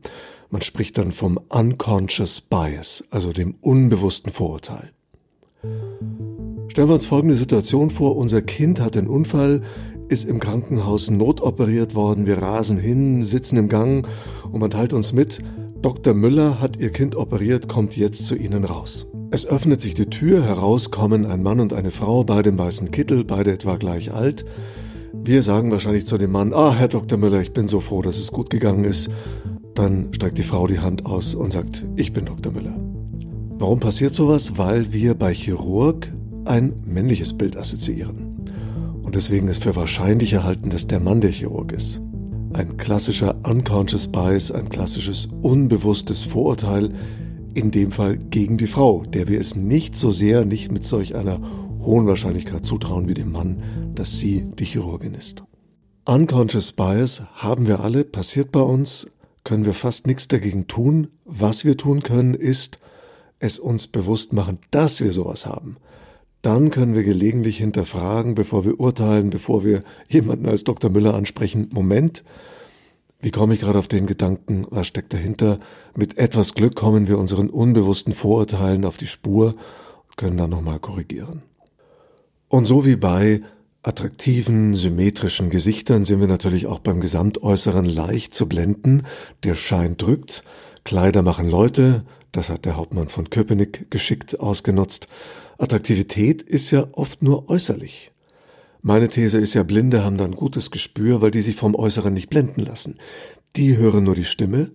Man 0.49 0.61
spricht 0.61 0.97
dann 0.97 1.13
vom 1.13 1.39
Unconscious 1.47 2.41
Bias, 2.41 3.05
also 3.11 3.31
dem 3.31 3.55
unbewussten 3.61 4.29
Vorurteil. 4.29 4.91
Stellen 6.67 6.89
wir 6.89 6.95
uns 6.95 7.05
folgende 7.05 7.35
Situation 7.35 7.89
vor. 7.89 8.17
Unser 8.17 8.41
Kind 8.41 8.81
hat 8.81 8.97
einen 8.97 9.07
Unfall, 9.07 9.61
ist 10.09 10.25
im 10.25 10.41
Krankenhaus 10.41 11.09
notoperiert 11.09 11.95
worden. 11.95 12.27
Wir 12.27 12.39
rasen 12.39 12.77
hin, 12.77 13.23
sitzen 13.23 13.55
im 13.55 13.69
Gang 13.69 14.05
und 14.51 14.59
man 14.59 14.71
teilt 14.71 14.91
uns 14.91 15.13
mit, 15.13 15.39
Dr. 15.81 16.13
Müller 16.13 16.59
hat 16.59 16.75
ihr 16.75 16.91
Kind 16.91 17.15
operiert, 17.15 17.69
kommt 17.69 17.95
jetzt 17.95 18.25
zu 18.25 18.35
Ihnen 18.35 18.65
raus. 18.65 19.07
Es 19.29 19.45
öffnet 19.45 19.81
sich 19.81 19.93
die 19.93 20.05
Tür, 20.05 20.41
heraus 20.41 20.89
kommen 20.89 21.25
ein 21.25 21.43
Mann 21.43 21.59
und 21.59 21.73
eine 21.73 21.91
Frau, 21.91 22.23
beide 22.23 22.49
im 22.49 22.57
weißen 22.57 22.91
Kittel, 22.91 23.25
beide 23.25 23.51
etwa 23.51 23.75
gleich 23.75 24.13
alt. 24.13 24.45
Wir 25.13 25.43
sagen 25.43 25.69
wahrscheinlich 25.69 26.05
zu 26.05 26.17
dem 26.17 26.31
Mann, 26.31 26.53
ah, 26.53 26.73
Herr 26.73 26.87
Dr. 26.87 27.17
Müller, 27.17 27.41
ich 27.41 27.51
bin 27.51 27.67
so 27.67 27.81
froh, 27.81 28.01
dass 28.01 28.19
es 28.19 28.31
gut 28.31 28.49
gegangen 28.49 28.85
ist. 28.85 29.09
Dann 29.75 30.13
streckt 30.13 30.37
die 30.37 30.43
Frau 30.43 30.65
die 30.65 30.79
Hand 30.79 31.05
aus 31.05 31.35
und 31.35 31.51
sagt, 31.51 31.83
ich 31.97 32.13
bin 32.13 32.23
Dr. 32.23 32.53
Müller. 32.53 32.79
Warum 33.59 33.81
passiert 33.81 34.15
sowas? 34.15 34.57
Weil 34.57 34.93
wir 34.93 35.13
bei 35.13 35.33
Chirurg 35.33 36.07
ein 36.45 36.73
männliches 36.85 37.37
Bild 37.37 37.57
assoziieren. 37.57 38.47
Und 39.01 39.15
deswegen 39.15 39.49
ist 39.49 39.63
für 39.63 39.75
wahrscheinlich 39.75 40.31
erhalten, 40.31 40.69
dass 40.69 40.87
der 40.87 41.01
Mann 41.01 41.19
der 41.19 41.31
Chirurg 41.31 41.73
ist. 41.73 42.01
Ein 42.53 42.77
klassischer 42.77 43.35
Unconscious 43.45 44.07
Bias, 44.07 44.53
ein 44.53 44.69
klassisches 44.69 45.27
unbewusstes 45.41 46.23
Vorurteil, 46.23 46.91
in 47.57 47.71
dem 47.71 47.91
Fall 47.91 48.17
gegen 48.17 48.59
die 48.59 48.67
Frau, 48.67 49.01
der 49.01 49.27
wir 49.27 49.41
es 49.41 49.55
nicht 49.55 49.95
so 49.95 50.11
sehr, 50.11 50.45
nicht 50.45 50.71
mit 50.71 50.83
solch 50.83 51.15
einer 51.15 51.41
hohen 51.81 52.05
Wahrscheinlichkeit 52.05 52.63
zutrauen 52.63 53.09
wie 53.09 53.15
dem 53.15 53.31
Mann, 53.31 53.91
dass 53.95 54.19
sie 54.19 54.45
die 54.59 54.65
Chirurgin 54.65 55.15
ist. 55.15 55.43
Unconscious 56.05 56.71
Bias 56.71 57.23
haben 57.33 57.65
wir 57.65 57.79
alle, 57.79 58.03
passiert 58.03 58.51
bei 58.51 58.59
uns, 58.59 59.09
können 59.43 59.65
wir 59.65 59.73
fast 59.73 60.05
nichts 60.05 60.27
dagegen 60.27 60.67
tun. 60.67 61.07
Was 61.25 61.65
wir 61.65 61.77
tun 61.77 62.03
können, 62.03 62.35
ist 62.35 62.77
es 63.39 63.57
uns 63.57 63.87
bewusst 63.87 64.33
machen, 64.33 64.59
dass 64.69 65.01
wir 65.01 65.11
sowas 65.11 65.47
haben. 65.47 65.77
Dann 66.43 66.69
können 66.69 66.93
wir 66.93 67.03
gelegentlich 67.03 67.57
hinterfragen, 67.57 68.35
bevor 68.35 68.65
wir 68.65 68.79
urteilen, 68.79 69.31
bevor 69.31 69.65
wir 69.65 69.83
jemanden 70.07 70.45
als 70.45 70.63
Dr. 70.63 70.91
Müller 70.91 71.15
ansprechen, 71.15 71.69
Moment, 71.71 72.23
Wie 73.19 73.31
komme 73.31 73.55
ich 73.55 73.61
gerade 73.61 73.79
auf 73.79 73.87
den 73.87 74.05
Gedanken? 74.05 74.67
Was 74.69 74.87
steckt 74.87 75.11
dahinter? 75.11 75.57
Mit 75.95 76.17
etwas 76.17 76.53
Glück 76.53 76.75
kommen 76.75 77.07
wir 77.07 77.17
unseren 77.17 77.49
unbewussten 77.49 78.13
Vorurteilen 78.13 78.85
auf 78.85 78.97
die 78.97 79.07
Spur 79.07 79.55
und 80.07 80.17
können 80.17 80.37
dann 80.37 80.51
nochmal 80.51 80.79
korrigieren. 80.79 81.41
Und 82.47 82.67
so 82.67 82.85
wie 82.85 82.95
bei 82.95 83.41
attraktiven, 83.81 84.75
symmetrischen 84.75 85.49
Gesichtern 85.49 86.05
sind 86.05 86.19
wir 86.19 86.27
natürlich 86.27 86.67
auch 86.67 86.79
beim 86.79 87.01
Gesamtäußeren 87.01 87.85
leicht 87.85 88.35
zu 88.35 88.47
blenden. 88.47 89.03
Der 89.43 89.55
Schein 89.55 89.97
drückt, 89.97 90.43
Kleider 90.83 91.23
machen 91.23 91.49
Leute, 91.49 92.05
das 92.31 92.49
hat 92.49 92.65
der 92.65 92.77
Hauptmann 92.77 93.07
von 93.07 93.29
Köpenick 93.29 93.89
geschickt 93.89 94.39
ausgenutzt. 94.39 95.07
Attraktivität 95.57 96.43
ist 96.43 96.69
ja 96.69 96.87
oft 96.91 97.23
nur 97.23 97.49
äußerlich. 97.49 98.11
Meine 98.87 99.09
These 99.09 99.37
ist 99.37 99.53
ja, 99.53 99.63
Blinde 99.63 100.05
haben 100.05 100.15
dann 100.15 100.31
gutes 100.31 100.71
Gespür, 100.71 101.21
weil 101.21 101.29
die 101.29 101.41
sich 101.41 101.57
vom 101.57 101.75
Äußeren 101.75 102.13
nicht 102.13 102.29
blenden 102.29 102.61
lassen. 102.61 102.97
Die 103.57 103.75
hören 103.75 104.05
nur 104.05 104.15
die 104.15 104.23
Stimme 104.23 104.71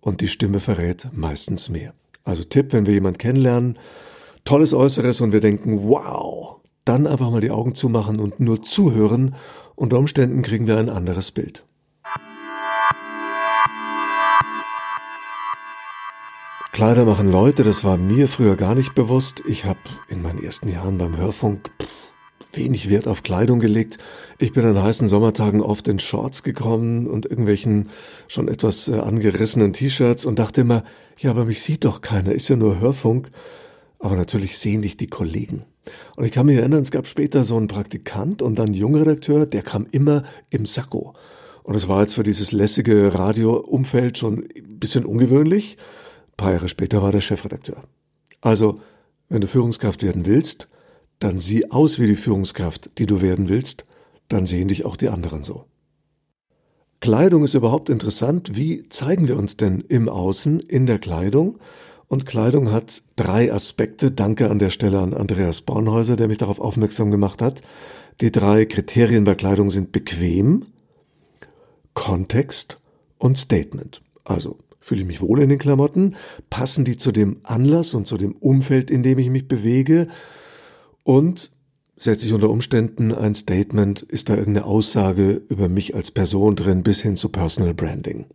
und 0.00 0.22
die 0.22 0.28
Stimme 0.28 0.58
verrät 0.58 1.08
meistens 1.12 1.68
mehr. 1.68 1.92
Also 2.24 2.44
Tipp, 2.44 2.72
wenn 2.72 2.86
wir 2.86 2.94
jemanden 2.94 3.18
kennenlernen, 3.18 3.78
tolles 4.46 4.72
Äußeres 4.72 5.20
und 5.20 5.32
wir 5.32 5.40
denken, 5.40 5.82
wow, 5.82 6.62
dann 6.86 7.06
einfach 7.06 7.30
mal 7.30 7.42
die 7.42 7.50
Augen 7.50 7.74
zumachen 7.74 8.20
und 8.20 8.40
nur 8.40 8.62
zuhören. 8.62 9.34
Unter 9.74 9.98
Umständen 9.98 10.40
kriegen 10.40 10.66
wir 10.66 10.78
ein 10.78 10.88
anderes 10.88 11.30
Bild. 11.30 11.62
Kleider 16.72 17.04
machen 17.04 17.30
Leute, 17.30 17.64
das 17.64 17.84
war 17.84 17.98
mir 17.98 18.28
früher 18.28 18.56
gar 18.56 18.74
nicht 18.74 18.94
bewusst. 18.94 19.42
Ich 19.46 19.66
habe 19.66 19.78
in 20.08 20.22
meinen 20.22 20.42
ersten 20.42 20.70
Jahren 20.70 20.96
beim 20.96 21.18
Hörfunk 21.18 21.70
wenig 22.52 22.90
Wert 22.90 23.06
auf 23.08 23.22
Kleidung 23.22 23.60
gelegt. 23.60 23.98
Ich 24.38 24.52
bin 24.52 24.64
an 24.64 24.82
heißen 24.82 25.08
Sommertagen 25.08 25.60
oft 25.60 25.88
in 25.88 25.98
Shorts 25.98 26.42
gekommen 26.42 27.06
und 27.06 27.26
irgendwelchen 27.26 27.88
schon 28.28 28.48
etwas 28.48 28.88
äh, 28.88 28.98
angerissenen 28.98 29.72
T-Shirts 29.72 30.24
und 30.24 30.38
dachte 30.38 30.62
immer, 30.62 30.84
ja, 31.18 31.30
aber 31.30 31.44
mich 31.44 31.62
sieht 31.62 31.84
doch 31.84 32.00
keiner, 32.00 32.32
ist 32.32 32.48
ja 32.48 32.56
nur 32.56 32.80
Hörfunk. 32.80 33.30
Aber 33.98 34.16
natürlich 34.16 34.58
sehen 34.58 34.82
dich 34.82 34.96
die 34.96 35.06
Kollegen. 35.06 35.64
Und 36.16 36.24
ich 36.24 36.32
kann 36.32 36.46
mich 36.46 36.56
erinnern, 36.56 36.82
es 36.82 36.90
gab 36.90 37.06
später 37.06 37.44
so 37.44 37.56
einen 37.56 37.68
Praktikant 37.68 38.42
und 38.42 38.58
dann 38.58 38.74
Jungredakteur, 38.74 39.46
der 39.46 39.62
kam 39.62 39.86
immer 39.90 40.24
im 40.50 40.66
Sakko. 40.66 41.14
Und 41.62 41.76
es 41.76 41.86
war 41.86 42.00
jetzt 42.00 42.14
für 42.14 42.24
dieses 42.24 42.50
lässige 42.50 43.14
Radioumfeld 43.14 44.18
schon 44.18 44.44
ein 44.56 44.78
bisschen 44.80 45.04
ungewöhnlich 45.04 45.78
paar 46.42 46.52
Jahre 46.52 46.68
später 46.68 47.02
war 47.02 47.12
der 47.12 47.20
Chefredakteur. 47.20 47.84
Also, 48.40 48.80
wenn 49.28 49.40
du 49.40 49.46
Führungskraft 49.46 50.02
werden 50.02 50.26
willst, 50.26 50.68
dann 51.22 51.38
sieh 51.38 51.70
aus 51.70 51.98
wie 51.98 52.06
die 52.06 52.16
Führungskraft, 52.16 52.90
die 52.98 53.06
du 53.06 53.20
werden 53.20 53.48
willst, 53.48 53.84
dann 54.28 54.46
sehen 54.46 54.68
dich 54.68 54.84
auch 54.84 54.96
die 54.96 55.08
anderen 55.08 55.42
so. 55.42 55.64
Kleidung 57.00 57.44
ist 57.44 57.54
überhaupt 57.54 57.88
interessant. 57.88 58.56
Wie 58.56 58.88
zeigen 58.88 59.28
wir 59.28 59.36
uns 59.36 59.56
denn 59.56 59.80
im 59.80 60.08
Außen 60.08 60.60
in 60.60 60.86
der 60.86 60.98
Kleidung? 60.98 61.58
Und 62.06 62.26
Kleidung 62.26 62.70
hat 62.70 63.02
drei 63.16 63.52
Aspekte. 63.52 64.10
Danke 64.10 64.50
an 64.50 64.58
der 64.58 64.70
Stelle 64.70 65.00
an 65.00 65.14
Andreas 65.14 65.62
Bornhäuser, 65.62 66.16
der 66.16 66.28
mich 66.28 66.38
darauf 66.38 66.60
aufmerksam 66.60 67.10
gemacht 67.10 67.42
hat. 67.42 67.62
Die 68.20 68.30
drei 68.30 68.66
Kriterien 68.66 69.24
bei 69.24 69.34
Kleidung 69.34 69.70
sind 69.70 69.90
bequem, 69.90 70.64
Kontext 71.94 72.78
und 73.18 73.36
Statement. 73.38 74.02
Also 74.24 74.58
Fühle 74.82 75.02
ich 75.02 75.06
mich 75.06 75.20
wohl 75.20 75.40
in 75.40 75.48
den 75.48 75.60
Klamotten? 75.60 76.16
Passen 76.50 76.84
die 76.84 76.96
zu 76.96 77.12
dem 77.12 77.38
Anlass 77.44 77.94
und 77.94 78.08
zu 78.08 78.18
dem 78.18 78.32
Umfeld, 78.32 78.90
in 78.90 79.04
dem 79.04 79.18
ich 79.18 79.30
mich 79.30 79.46
bewege? 79.46 80.08
Und 81.04 81.50
setze 81.96 82.26
ich 82.26 82.32
unter 82.32 82.50
Umständen 82.50 83.12
ein 83.12 83.34
Statement? 83.34 84.02
Ist 84.02 84.28
da 84.28 84.36
irgendeine 84.36 84.66
Aussage 84.66 85.42
über 85.48 85.68
mich 85.68 85.94
als 85.94 86.10
Person 86.10 86.56
drin 86.56 86.82
bis 86.82 87.02
hin 87.02 87.16
zu 87.16 87.28
Personal 87.28 87.74
Branding? 87.74 88.26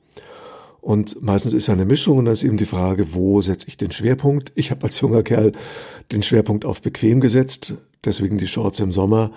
Und 0.81 1.21
meistens 1.21 1.53
ist 1.53 1.69
eine 1.69 1.85
Mischung 1.85 2.17
und 2.17 2.25
dann 2.25 2.33
ist 2.33 2.43
eben 2.43 2.55
die 2.55 2.65
Frage, 2.65 3.13
wo 3.13 3.41
setze 3.41 3.67
ich 3.67 3.75
den 3.75 3.91
Schwerpunkt? 3.91 4.53
Ich 4.55 4.71
habe 4.71 4.85
als 4.85 5.01
junger 5.01 5.21
Kerl 5.21 5.51
den 6.13 6.23
Schwerpunkt 6.23 6.63
auf 6.63 6.81
bequem 6.81 7.19
gesetzt, 7.19 7.73
deswegen 8.05 8.37
die 8.37 8.47
Shorts 8.47 8.79
im 8.79 8.91
Sommer. 8.93 9.31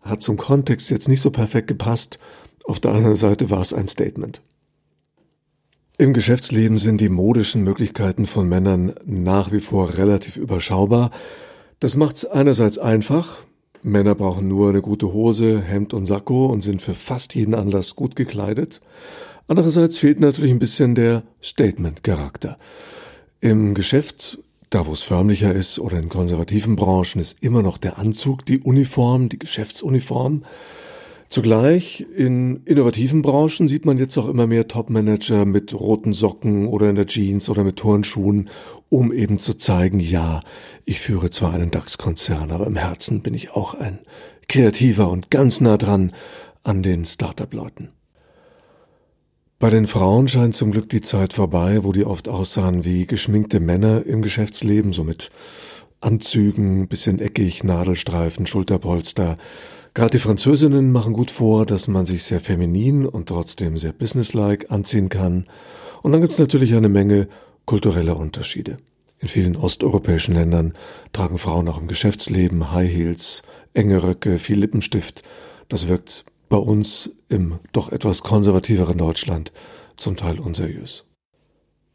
Hat 0.00 0.22
zum 0.22 0.38
Kontext 0.38 0.90
jetzt 0.90 1.08
nicht 1.08 1.20
so 1.20 1.30
perfekt 1.30 1.68
gepasst. 1.68 2.18
Auf 2.64 2.80
der 2.80 2.92
anderen 2.92 3.16
Seite 3.16 3.50
war 3.50 3.60
es 3.60 3.74
ein 3.74 3.88
Statement. 3.88 4.40
Im 5.98 6.12
Geschäftsleben 6.12 6.78
sind 6.78 7.00
die 7.00 7.08
modischen 7.08 7.62
Möglichkeiten 7.62 8.26
von 8.26 8.48
Männern 8.48 8.94
nach 9.04 9.52
wie 9.52 9.60
vor 9.60 9.98
relativ 9.98 10.36
überschaubar. 10.36 11.10
Das 11.78 11.94
macht's 11.94 12.24
einerseits 12.24 12.78
einfach. 12.78 13.38
Männer 13.82 14.14
brauchen 14.14 14.48
nur 14.48 14.70
eine 14.70 14.80
gute 14.80 15.12
Hose, 15.12 15.60
Hemd 15.60 15.92
und 15.92 16.06
Sakko 16.06 16.46
und 16.46 16.62
sind 16.62 16.80
für 16.80 16.94
fast 16.94 17.34
jeden 17.34 17.54
Anlass 17.54 17.96
gut 17.96 18.16
gekleidet. 18.16 18.80
Andererseits 19.46 19.98
fehlt 19.98 20.18
natürlich 20.18 20.50
ein 20.50 20.58
bisschen 20.58 20.94
der 20.94 21.22
Statement-Charakter. 21.42 22.58
Im 23.40 23.74
Geschäft, 23.74 24.38
da 24.70 24.86
wo 24.86 24.92
es 24.94 25.02
förmlicher 25.02 25.52
ist 25.52 25.78
oder 25.78 25.98
in 25.98 26.08
konservativen 26.08 26.76
Branchen, 26.76 27.20
ist 27.20 27.42
immer 27.42 27.62
noch 27.62 27.76
der 27.76 27.98
Anzug, 27.98 28.46
die 28.46 28.60
Uniform, 28.60 29.28
die 29.28 29.38
Geschäftsuniform. 29.38 30.44
Zugleich 31.28 32.06
in 32.16 32.62
innovativen 32.64 33.22
Branchen 33.22 33.66
sieht 33.66 33.84
man 33.84 33.98
jetzt 33.98 34.16
auch 34.16 34.28
immer 34.28 34.46
mehr 34.46 34.68
Topmanager 34.68 35.44
mit 35.44 35.74
roten 35.74 36.12
Socken 36.12 36.66
oder 36.66 36.88
in 36.88 36.94
der 36.94 37.06
Jeans 37.06 37.48
oder 37.48 37.64
mit 37.64 37.76
Turnschuhen, 37.76 38.48
um 38.88 39.12
eben 39.12 39.38
zu 39.38 39.54
zeigen, 39.54 39.98
ja, 39.98 40.40
ich 40.84 41.00
führe 41.00 41.30
zwar 41.30 41.52
einen 41.52 41.72
DAX-Konzern, 41.72 42.52
aber 42.52 42.66
im 42.66 42.76
Herzen 42.76 43.22
bin 43.22 43.34
ich 43.34 43.50
auch 43.50 43.74
ein 43.74 43.98
kreativer 44.48 45.10
und 45.10 45.30
ganz 45.30 45.60
nah 45.60 45.76
dran 45.76 46.12
an 46.62 46.82
den 46.82 47.04
Startup-Leuten. 47.04 47.90
Bei 49.58 49.70
den 49.70 49.86
Frauen 49.86 50.28
scheint 50.28 50.54
zum 50.54 50.70
Glück 50.70 50.90
die 50.90 51.00
Zeit 51.00 51.32
vorbei, 51.32 51.82
wo 51.82 51.92
die 51.92 52.04
oft 52.04 52.28
aussahen 52.28 52.84
wie 52.84 53.06
geschminkte 53.06 53.58
Männer 53.58 54.04
im 54.04 54.22
Geschäftsleben, 54.22 54.92
so 54.92 55.02
mit 55.02 55.30
Anzügen, 56.00 56.88
bisschen 56.88 57.18
eckig, 57.18 57.64
Nadelstreifen, 57.64 58.46
Schulterpolster, 58.46 59.38
Gerade 59.96 60.10
die 60.10 60.18
Französinnen 60.18 60.92
machen 60.92 61.14
gut 61.14 61.30
vor, 61.30 61.64
dass 61.64 61.88
man 61.88 62.04
sich 62.04 62.22
sehr 62.22 62.38
feminin 62.38 63.06
und 63.06 63.30
trotzdem 63.30 63.78
sehr 63.78 63.94
businesslike 63.94 64.70
anziehen 64.70 65.08
kann. 65.08 65.46
Und 66.02 66.12
dann 66.12 66.20
gibt's 66.20 66.36
natürlich 66.36 66.74
eine 66.74 66.90
Menge 66.90 67.28
kultureller 67.64 68.18
Unterschiede. 68.18 68.76
In 69.20 69.28
vielen 69.28 69.56
osteuropäischen 69.56 70.34
Ländern 70.34 70.74
tragen 71.14 71.38
Frauen 71.38 71.66
auch 71.66 71.80
im 71.80 71.88
Geschäftsleben 71.88 72.72
High 72.72 72.92
Heels, 72.92 73.42
enge 73.72 74.02
Röcke, 74.02 74.38
viel 74.38 74.58
Lippenstift. 74.58 75.22
Das 75.70 75.88
wirkt 75.88 76.26
bei 76.50 76.58
uns 76.58 77.16
im 77.30 77.58
doch 77.72 77.90
etwas 77.90 78.22
konservativeren 78.22 78.98
Deutschland 78.98 79.50
zum 79.96 80.16
Teil 80.16 80.40
unseriös. 80.40 81.06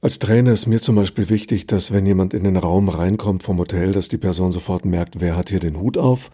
Als 0.01 0.17
Trainer 0.17 0.53
ist 0.53 0.65
mir 0.65 0.81
zum 0.81 0.95
Beispiel 0.95 1.29
wichtig, 1.29 1.67
dass 1.67 1.91
wenn 1.91 2.07
jemand 2.07 2.33
in 2.33 2.45
den 2.45 2.57
Raum 2.57 2.89
reinkommt 2.89 3.43
vom 3.43 3.59
Hotel, 3.59 3.91
dass 3.91 4.07
die 4.07 4.17
Person 4.17 4.51
sofort 4.51 4.85
merkt, 4.85 5.21
wer 5.21 5.37
hat 5.37 5.49
hier 5.49 5.59
den 5.59 5.79
Hut 5.79 5.99
auf 5.99 6.31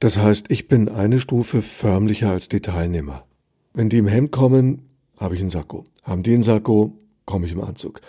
das 0.00 0.18
heißt, 0.18 0.50
ich 0.50 0.68
bin 0.68 0.88
eine 0.88 1.20
Stufe 1.20 1.62
förmlicher 1.62 2.30
als 2.30 2.48
die 2.48 2.60
Teilnehmer. 2.60 3.24
Wenn 3.72 3.88
die 3.88 3.98
im 3.98 4.06
Hemd 4.06 4.30
kommen, 4.32 4.90
habe 5.16 5.34
ich 5.34 5.40
einen 5.40 5.50
Sakko. 5.50 5.84
Haben 6.02 6.22
die 6.22 6.34
einen 6.34 6.42
Sakko, 6.42 6.98
komme 7.24 7.46
ich 7.46 7.52
im 7.52 7.62
Anzug. 7.62 8.00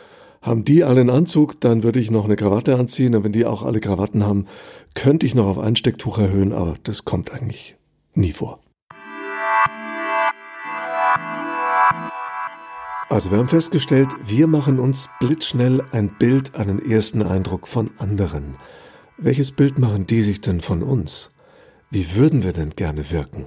Haben 0.42 0.66
die 0.66 0.84
alle 0.84 1.02
einen 1.02 1.10
Anzug, 1.10 1.60
dann 1.62 1.84
würde 1.84 2.00
ich 2.00 2.12
noch 2.12 2.26
eine 2.26 2.36
Krawatte 2.36 2.76
anziehen. 2.78 3.16
Und 3.16 3.24
wenn 3.24 3.32
die 3.32 3.46
auch 3.46 3.64
alle 3.64 3.80
Krawatten 3.80 4.26
haben, 4.26 4.46
könnte 4.96 5.26
ich 5.26 5.36
noch 5.36 5.48
auf 5.48 5.60
ein 5.60 5.76
Stecktuch 5.76 6.18
erhöhen, 6.18 6.54
aber 6.54 6.76
das 6.84 7.06
kommt 7.06 7.32
eigentlich 7.32 7.76
nie 8.14 8.34
vor. 8.34 8.60
Also 13.10 13.32
wir 13.32 13.38
haben 13.38 13.48
festgestellt, 13.48 14.10
wir 14.26 14.48
machen 14.48 14.80
uns 14.80 15.10
blitzschnell 15.22 15.82
ein 15.92 16.18
Bild, 16.20 16.56
einen 16.56 16.80
ersten 16.80 17.22
Eindruck 17.22 17.68
von 17.68 17.92
anderen. 17.98 18.58
Welches 19.18 19.52
Bild 19.52 19.80
machen 19.80 20.06
die 20.06 20.22
sich 20.22 20.42
denn 20.42 20.60
von 20.60 20.84
uns? 20.84 21.32
Wie 21.90 22.16
würden 22.16 22.44
wir 22.44 22.52
denn 22.52 22.72
gerne 22.72 23.12
wirken? 23.12 23.46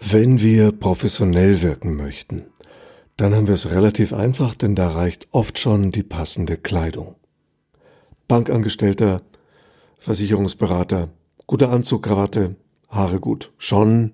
Wenn 0.00 0.40
wir 0.40 0.72
professionell 0.72 1.60
wirken 1.60 1.94
möchten, 1.94 2.46
dann 3.18 3.34
haben 3.34 3.46
wir 3.46 3.54
es 3.54 3.70
relativ 3.70 4.14
einfach, 4.14 4.54
denn 4.54 4.74
da 4.74 4.88
reicht 4.88 5.28
oft 5.32 5.58
schon 5.58 5.90
die 5.90 6.02
passende 6.02 6.56
Kleidung. 6.56 7.16
Bankangestellter, 8.28 9.20
Versicherungsberater, 9.98 11.10
guter 11.46 11.70
Anzug, 11.70 12.04
Krawatte, 12.04 12.56
Haare 12.88 13.20
gut. 13.20 13.52
Schon 13.58 14.12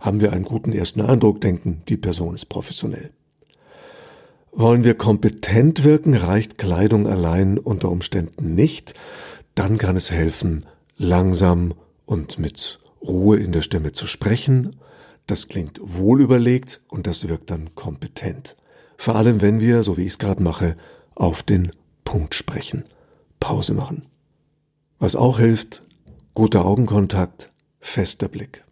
haben 0.00 0.22
wir 0.22 0.32
einen 0.32 0.46
guten 0.46 0.72
ersten 0.72 1.02
Eindruck, 1.02 1.42
denken, 1.42 1.82
die 1.86 1.98
Person 1.98 2.34
ist 2.34 2.46
professionell. 2.46 3.10
Wollen 4.52 4.84
wir 4.84 4.94
kompetent 4.94 5.84
wirken, 5.84 6.14
reicht 6.14 6.56
Kleidung 6.56 7.06
allein 7.06 7.58
unter 7.58 7.90
Umständen 7.90 8.54
nicht. 8.54 8.94
Dann 9.54 9.76
kann 9.76 9.96
es 9.96 10.10
helfen, 10.10 10.64
langsam 10.96 11.74
und 12.06 12.38
mit 12.38 12.78
Ruhe 13.02 13.38
in 13.38 13.52
der 13.52 13.62
Stimme 13.62 13.92
zu 13.92 14.06
sprechen. 14.06 14.76
Das 15.26 15.48
klingt 15.48 15.78
wohlüberlegt 15.82 16.80
und 16.88 17.06
das 17.06 17.28
wirkt 17.28 17.50
dann 17.50 17.74
kompetent. 17.74 18.56
Vor 18.96 19.14
allem, 19.14 19.40
wenn 19.40 19.60
wir, 19.60 19.82
so 19.82 19.96
wie 19.96 20.02
ich 20.02 20.12
es 20.12 20.18
gerade 20.18 20.42
mache, 20.42 20.76
auf 21.14 21.42
den 21.42 21.70
Punkt 22.04 22.34
sprechen. 22.34 22.84
Pause 23.40 23.74
machen. 23.74 24.06
Was 24.98 25.14
auch 25.14 25.38
hilft, 25.38 25.82
guter 26.34 26.64
Augenkontakt, 26.64 27.52
fester 27.80 28.28
Blick. 28.28 28.64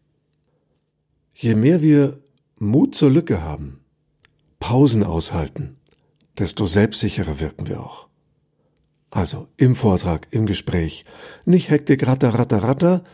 Je 1.35 1.55
mehr 1.55 1.83
wir 1.83 2.19
Mut 2.59 2.95
zur 2.95 3.11
Lücke 3.11 3.43
haben, 3.43 3.81
Pausen 4.59 5.05
aushalten, 5.05 5.77
desto 6.39 6.67
selbstsicherer 6.67 7.41
wirken 7.41 7.69
wir 7.69 7.81
auch. 7.81 8.09
Also 9.11 9.47
im 9.57 9.75
Vortrag, 9.75 10.27
im 10.31 10.47
Gespräch, 10.47 11.05
nicht 11.45 11.71
Hektik, 11.71 12.07
ratter, 12.07 12.35
ratter, 12.35 12.63
ratter, 12.63 13.05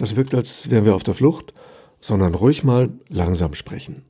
das 0.00 0.16
wirkt, 0.16 0.34
als 0.34 0.70
wären 0.70 0.86
wir 0.86 0.94
auf 0.94 1.02
der 1.02 1.14
Flucht, 1.14 1.52
sondern 2.00 2.34
ruhig 2.34 2.64
mal 2.64 2.88
langsam 3.10 3.52
sprechen. 3.52 4.02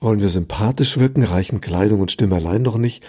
Wollen 0.00 0.20
wir 0.20 0.28
sympathisch 0.28 0.98
wirken, 0.98 1.22
reichen 1.22 1.60
Kleidung 1.60 2.00
und 2.00 2.10
Stimme 2.10 2.34
allein 2.34 2.62
noch 2.62 2.78
nicht, 2.78 3.04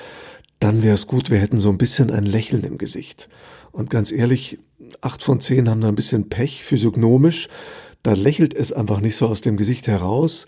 dann 0.60 0.84
wäre 0.84 0.94
es 0.94 1.08
gut, 1.08 1.32
wir 1.32 1.40
hätten 1.40 1.58
so 1.58 1.70
ein 1.70 1.80
bisschen 1.80 2.12
ein 2.12 2.26
Lächeln 2.26 2.64
im 2.64 2.78
Gesicht. 2.78 3.28
Und 3.72 3.90
ganz 3.90 4.12
ehrlich, 4.12 4.60
acht 5.02 5.24
von 5.24 5.40
zehn 5.40 5.68
haben 5.68 5.82
da 5.82 5.88
ein 5.88 5.96
bisschen 5.96 6.30
Pech, 6.30 6.64
physiognomisch. 6.64 7.48
Da 8.04 8.14
lächelt 8.14 8.54
es 8.54 8.72
einfach 8.72 9.00
nicht 9.00 9.16
so 9.16 9.28
aus 9.28 9.42
dem 9.42 9.58
Gesicht 9.58 9.88
heraus. 9.88 10.46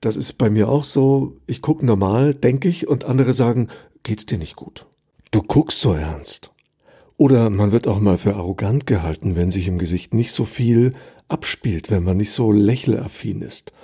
Das 0.00 0.16
ist 0.16 0.38
bei 0.38 0.50
mir 0.50 0.68
auch 0.68 0.84
so. 0.84 1.36
Ich 1.46 1.62
gucke 1.62 1.86
normal, 1.86 2.34
denke 2.34 2.68
ich, 2.68 2.88
und 2.88 3.04
andere 3.04 3.32
sagen, 3.32 3.68
geht's 4.02 4.26
dir 4.26 4.38
nicht 4.38 4.56
gut? 4.56 4.86
Du 5.30 5.42
guckst 5.42 5.80
so 5.80 5.92
ernst. 5.92 6.50
Oder 7.20 7.50
man 7.50 7.70
wird 7.70 7.86
auch 7.86 8.00
mal 8.00 8.16
für 8.16 8.36
arrogant 8.36 8.86
gehalten, 8.86 9.36
wenn 9.36 9.50
sich 9.50 9.68
im 9.68 9.76
Gesicht 9.76 10.14
nicht 10.14 10.32
so 10.32 10.46
viel 10.46 10.94
abspielt, 11.28 11.90
wenn 11.90 12.02
man 12.02 12.16
nicht 12.16 12.30
so 12.30 12.50
lächelaffin 12.50 13.42
ist. 13.42 13.74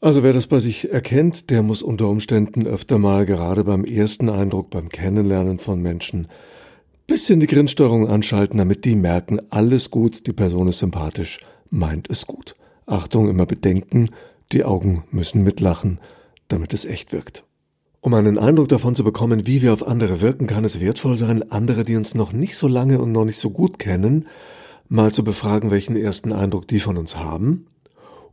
Also 0.00 0.22
wer 0.22 0.32
das 0.32 0.46
bei 0.46 0.58
sich 0.58 0.90
erkennt, 0.90 1.50
der 1.50 1.62
muss 1.62 1.82
unter 1.82 2.08
Umständen 2.08 2.66
öfter 2.66 2.96
mal 2.96 3.26
gerade 3.26 3.64
beim 3.64 3.84
ersten 3.84 4.30
Eindruck, 4.30 4.70
beim 4.70 4.88
Kennenlernen 4.88 5.58
von 5.58 5.82
Menschen, 5.82 6.28
bisschen 7.06 7.40
die 7.40 7.46
Grinsteuerung 7.46 8.08
anschalten, 8.08 8.56
damit 8.56 8.86
die 8.86 8.96
merken, 8.96 9.38
alles 9.50 9.90
gut, 9.90 10.26
die 10.26 10.32
Person 10.32 10.68
ist 10.68 10.78
sympathisch, 10.78 11.40
meint 11.68 12.08
es 12.08 12.26
gut. 12.26 12.56
Achtung, 12.86 13.28
immer 13.28 13.44
bedenken, 13.44 14.08
die 14.50 14.64
Augen 14.64 15.04
müssen 15.10 15.42
mitlachen, 15.42 16.00
damit 16.48 16.72
es 16.72 16.86
echt 16.86 17.12
wirkt. 17.12 17.44
Um 18.04 18.12
einen 18.12 18.36
Eindruck 18.36 18.68
davon 18.68 18.94
zu 18.94 19.02
bekommen, 19.02 19.46
wie 19.46 19.62
wir 19.62 19.72
auf 19.72 19.88
andere 19.88 20.20
wirken, 20.20 20.46
kann 20.46 20.62
es 20.62 20.78
wertvoll 20.78 21.16
sein, 21.16 21.50
andere, 21.50 21.86
die 21.86 21.96
uns 21.96 22.14
noch 22.14 22.34
nicht 22.34 22.54
so 22.54 22.68
lange 22.68 23.00
und 23.00 23.12
noch 23.12 23.24
nicht 23.24 23.38
so 23.38 23.48
gut 23.48 23.78
kennen, 23.78 24.28
mal 24.90 25.10
zu 25.10 25.24
befragen, 25.24 25.70
welchen 25.70 25.96
ersten 25.96 26.30
Eindruck 26.30 26.68
die 26.68 26.80
von 26.80 26.98
uns 26.98 27.16
haben 27.16 27.64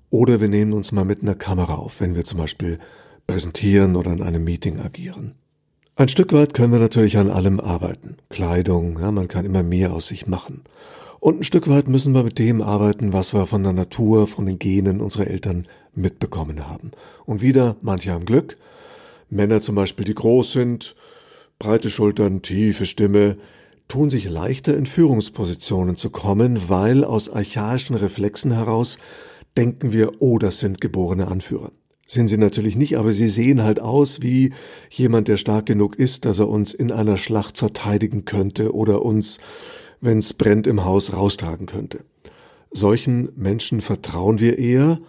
oder 0.09 0.41
wir 0.41 0.49
nehmen 0.49 0.73
uns 0.73 0.91
mal 0.91 1.05
mit 1.05 1.21
einer 1.21 1.35
Kamera 1.35 1.75
auf, 1.75 2.01
wenn 2.01 2.15
wir 2.15 2.25
zum 2.25 2.39
Beispiel 2.39 2.79
präsentieren 3.27 3.95
oder 3.95 4.11
in 4.11 4.21
einem 4.21 4.43
Meeting 4.43 4.81
agieren. 4.81 5.35
Ein 5.95 6.09
Stück 6.09 6.33
weit 6.33 6.53
können 6.53 6.73
wir 6.73 6.79
natürlich 6.79 7.17
an 7.17 7.29
allem 7.29 7.61
arbeiten. 7.61 8.17
Kleidung, 8.27 8.99
ja, 8.99 9.09
man 9.09 9.29
kann 9.29 9.45
immer 9.45 9.63
mehr 9.63 9.93
aus 9.93 10.09
sich 10.09 10.27
machen. 10.27 10.63
Und 11.21 11.39
ein 11.39 11.43
Stück 11.43 11.69
weit 11.69 11.87
müssen 11.87 12.13
wir 12.13 12.23
mit 12.23 12.39
dem 12.39 12.61
arbeiten, 12.61 13.13
was 13.13 13.33
wir 13.33 13.47
von 13.47 13.63
der 13.63 13.71
Natur, 13.71 14.27
von 14.27 14.45
den 14.45 14.59
Genen 14.59 14.99
unserer 14.99 15.27
Eltern 15.27 15.63
mitbekommen 15.95 16.67
haben. 16.67 16.91
Und 17.23 17.41
wieder, 17.41 17.77
manche 17.81 18.11
haben 18.11 18.25
Glück. 18.25 18.57
Männer 19.31 19.61
zum 19.61 19.75
Beispiel, 19.75 20.05
die 20.05 20.13
groß 20.13 20.51
sind, 20.51 20.95
breite 21.57 21.89
Schultern, 21.89 22.41
tiefe 22.41 22.85
Stimme, 22.85 23.38
tun 23.88 24.09
sich 24.09 24.29
leichter 24.29 24.75
in 24.75 24.85
Führungspositionen 24.85 25.95
zu 25.95 26.09
kommen, 26.09 26.69
weil 26.69 27.03
aus 27.03 27.29
archaischen 27.29 27.95
Reflexen 27.95 28.51
heraus 28.51 29.00
denken 29.57 29.91
wir, 29.91 30.21
oh, 30.21 30.38
das 30.38 30.59
sind 30.59 30.81
geborene 30.81 31.27
Anführer. 31.27 31.71
Sind 32.07 32.27
sie 32.27 32.38
natürlich 32.38 32.75
nicht, 32.75 32.97
aber 32.97 33.13
sie 33.13 33.29
sehen 33.29 33.63
halt 33.63 33.79
aus 33.79 34.21
wie 34.21 34.53
jemand, 34.89 35.29
der 35.29 35.38
stark 35.38 35.65
genug 35.65 35.97
ist, 35.97 36.25
dass 36.25 36.39
er 36.39 36.50
uns 36.50 36.73
in 36.73 36.91
einer 36.91 37.17
Schlacht 37.17 37.57
verteidigen 37.57 38.25
könnte 38.25 38.75
oder 38.75 39.01
uns, 39.01 39.39
wenn 40.01 40.17
es 40.17 40.33
brennt 40.33 40.67
im 40.67 40.83
Haus, 40.83 41.13
raustragen 41.13 41.67
könnte. 41.67 42.03
Solchen 42.69 43.29
Menschen 43.35 43.79
vertrauen 43.79 44.39
wir 44.39 44.57
eher, 44.57 45.00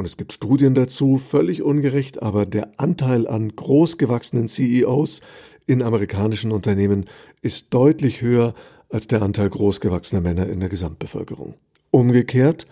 und 0.00 0.06
es 0.06 0.16
gibt 0.16 0.32
Studien 0.32 0.74
dazu, 0.74 1.18
völlig 1.18 1.62
ungerecht, 1.62 2.22
aber 2.22 2.46
der 2.46 2.72
Anteil 2.78 3.28
an 3.28 3.54
großgewachsenen 3.54 4.48
CEOs 4.48 5.20
in 5.66 5.82
amerikanischen 5.82 6.52
Unternehmen 6.52 7.04
ist 7.42 7.74
deutlich 7.74 8.22
höher 8.22 8.54
als 8.88 9.08
der 9.08 9.20
Anteil 9.20 9.50
großgewachsener 9.50 10.22
Männer 10.22 10.48
in 10.48 10.58
der 10.58 10.70
Gesamtbevölkerung. 10.70 11.54
Umgekehrt 11.90 12.66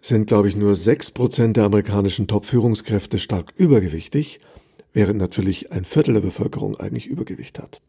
sind, 0.00 0.26
glaube 0.26 0.48
ich, 0.48 0.56
nur 0.56 0.74
sechs 0.74 1.10
Prozent 1.10 1.58
der 1.58 1.64
amerikanischen 1.64 2.28
Top-Führungskräfte 2.28 3.18
stark 3.18 3.52
übergewichtig, 3.56 4.40
während 4.94 5.18
natürlich 5.18 5.70
ein 5.70 5.84
Viertel 5.84 6.14
der 6.14 6.22
Bevölkerung 6.22 6.80
eigentlich 6.80 7.06
Übergewicht 7.06 7.58
hat. 7.58 7.82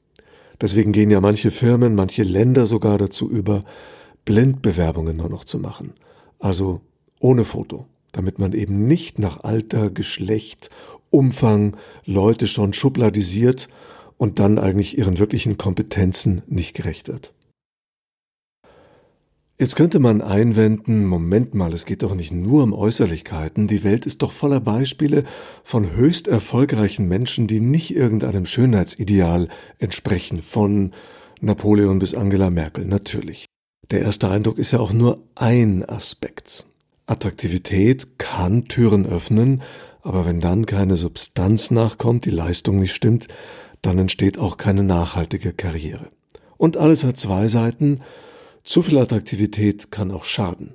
Deswegen 0.59 0.91
gehen 0.91 1.11
ja 1.11 1.21
manche 1.21 1.49
Firmen, 1.49 1.95
manche 1.95 2.23
Länder 2.23 2.67
sogar 2.67 2.97
dazu 2.97 3.29
über, 3.29 3.63
Blindbewerbungen 4.25 5.15
nur 5.15 5.29
noch 5.29 5.45
zu 5.45 5.59
machen. 5.59 5.93
Also 6.39 6.81
ohne 7.21 7.45
Foto, 7.45 7.87
damit 8.15 8.39
man 8.39 8.53
eben 8.53 8.87
nicht 8.87 9.19
nach 9.19 9.43
Alter, 9.43 9.89
Geschlecht, 9.89 10.69
Umfang 11.09 11.75
Leute 12.05 12.47
schon 12.47 12.73
schubladisiert 12.73 13.69
und 14.17 14.39
dann 14.39 14.59
eigentlich 14.59 14.97
ihren 14.97 15.17
wirklichen 15.17 15.57
Kompetenzen 15.57 16.41
nicht 16.47 16.73
gerecht 16.75 17.07
wird. 17.07 17.33
Jetzt 19.57 19.77
könnte 19.77 19.99
man 19.99 20.21
einwenden, 20.21 21.05
Moment 21.05 21.53
mal, 21.53 21.71
es 21.71 21.85
geht 21.85 22.03
doch 22.03 22.13
nicht 22.13 22.33
nur 22.33 22.63
um 22.63 22.73
Äußerlichkeiten, 22.73 23.67
die 23.67 23.85
Welt 23.85 24.05
ist 24.05 24.21
doch 24.21 24.33
voller 24.33 24.59
Beispiele 24.59 25.23
von 25.63 25.93
höchst 25.93 26.27
erfolgreichen 26.27 27.07
Menschen, 27.07 27.47
die 27.47 27.61
nicht 27.61 27.95
irgendeinem 27.95 28.45
Schönheitsideal 28.45 29.47
entsprechen, 29.79 30.41
von 30.41 30.91
Napoleon 31.39 31.99
bis 31.99 32.15
Angela 32.15 32.49
Merkel, 32.49 32.83
natürlich. 32.83 33.45
Der 33.91 34.01
erste 34.01 34.29
Eindruck 34.29 34.57
ist 34.57 34.71
ja 34.71 34.79
auch 34.79 34.91
nur 34.91 35.23
ein 35.35 35.87
Aspekt. 35.87 36.65
Attraktivität 37.05 38.17
kann 38.17 38.65
Türen 38.65 39.05
öffnen, 39.05 39.61
aber 40.01 40.25
wenn 40.25 40.39
dann 40.39 40.65
keine 40.65 40.95
Substanz 40.95 41.71
nachkommt, 41.71 42.25
die 42.25 42.31
Leistung 42.31 42.79
nicht 42.79 42.93
stimmt, 42.93 43.27
dann 43.81 43.97
entsteht 43.97 44.37
auch 44.37 44.57
keine 44.57 44.83
nachhaltige 44.83 45.53
Karriere. 45.53 46.09
Und 46.57 46.77
alles 46.77 47.03
hat 47.03 47.17
zwei 47.17 47.47
Seiten, 47.47 47.99
zu 48.63 48.81
viel 48.81 48.97
Attraktivität 48.97 49.91
kann 49.91 50.11
auch 50.11 50.25
schaden. 50.25 50.73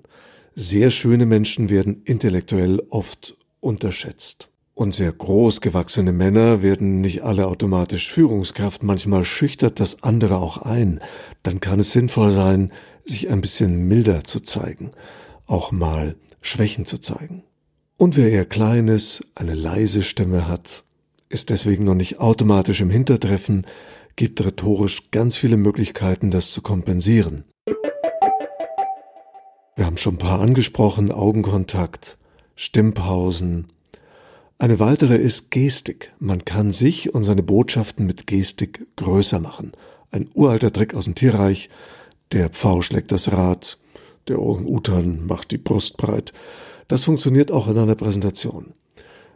Sehr 0.55 0.90
schöne 0.90 1.27
Menschen 1.27 1.71
werden 1.71 2.03
intellektuell 2.05 2.81
oft 2.90 3.35
unterschätzt. 3.61 4.49
Und 4.75 4.95
sehr 4.95 5.12
groß 5.12 5.61
gewachsene 5.61 6.12
Männer 6.12 6.62
werden 6.62 7.01
nicht 7.01 7.23
alle 7.23 7.49
automatisch 7.49 8.11
Führungskraft, 8.11 8.83
manchmal 8.83 9.25
schüchtert 9.25 9.79
das 9.81 10.03
andere 10.03 10.38
auch 10.38 10.59
ein. 10.59 11.01
Dann 11.43 11.61
kann 11.61 11.81
es 11.81 11.93
sinnvoll 11.93 12.31
sein, 12.31 12.73
sich 13.05 13.29
ein 13.29 13.40
bisschen 13.40 13.88
milder 13.88 14.25
zu 14.25 14.40
zeigen, 14.40 14.93
auch 15.50 15.72
mal 15.72 16.16
Schwächen 16.40 16.84
zu 16.84 16.98
zeigen. 16.98 17.42
Und 17.96 18.16
wer 18.16 18.30
eher 18.30 18.46
kleines, 18.46 19.26
eine 19.34 19.54
leise 19.54 20.02
Stimme 20.02 20.48
hat, 20.48 20.84
ist 21.28 21.50
deswegen 21.50 21.84
noch 21.84 21.94
nicht 21.94 22.18
automatisch 22.18 22.80
im 22.80 22.90
Hintertreffen, 22.90 23.66
gibt 24.16 24.44
rhetorisch 24.44 25.10
ganz 25.10 25.36
viele 25.36 25.56
Möglichkeiten, 25.56 26.30
das 26.30 26.52
zu 26.52 26.62
kompensieren. 26.62 27.44
Wir 29.76 29.86
haben 29.86 29.96
schon 29.96 30.14
ein 30.14 30.18
paar 30.18 30.40
angesprochen, 30.40 31.10
Augenkontakt, 31.12 32.18
Stimmpausen. 32.54 33.66
Eine 34.58 34.78
weitere 34.78 35.16
ist 35.16 35.50
Gestik. 35.50 36.12
Man 36.18 36.44
kann 36.44 36.72
sich 36.72 37.14
und 37.14 37.22
seine 37.22 37.42
Botschaften 37.42 38.04
mit 38.04 38.26
Gestik 38.26 38.86
größer 38.96 39.40
machen. 39.40 39.72
Ein 40.10 40.28
uralter 40.34 40.72
Trick 40.72 40.94
aus 40.94 41.04
dem 41.04 41.14
Tierreich. 41.14 41.70
Der 42.32 42.50
Pfau 42.50 42.82
schlägt 42.82 43.12
das 43.12 43.32
Rad, 43.32 43.78
der 44.28 44.38
Orang-Utan 44.38 45.26
macht 45.26 45.50
die 45.50 45.59
Brust 45.59 45.96
breit. 45.96 46.33
Das 46.88 47.04
funktioniert 47.04 47.52
auch 47.52 47.68
in 47.68 47.78
einer 47.78 47.94
Präsentation. 47.94 48.72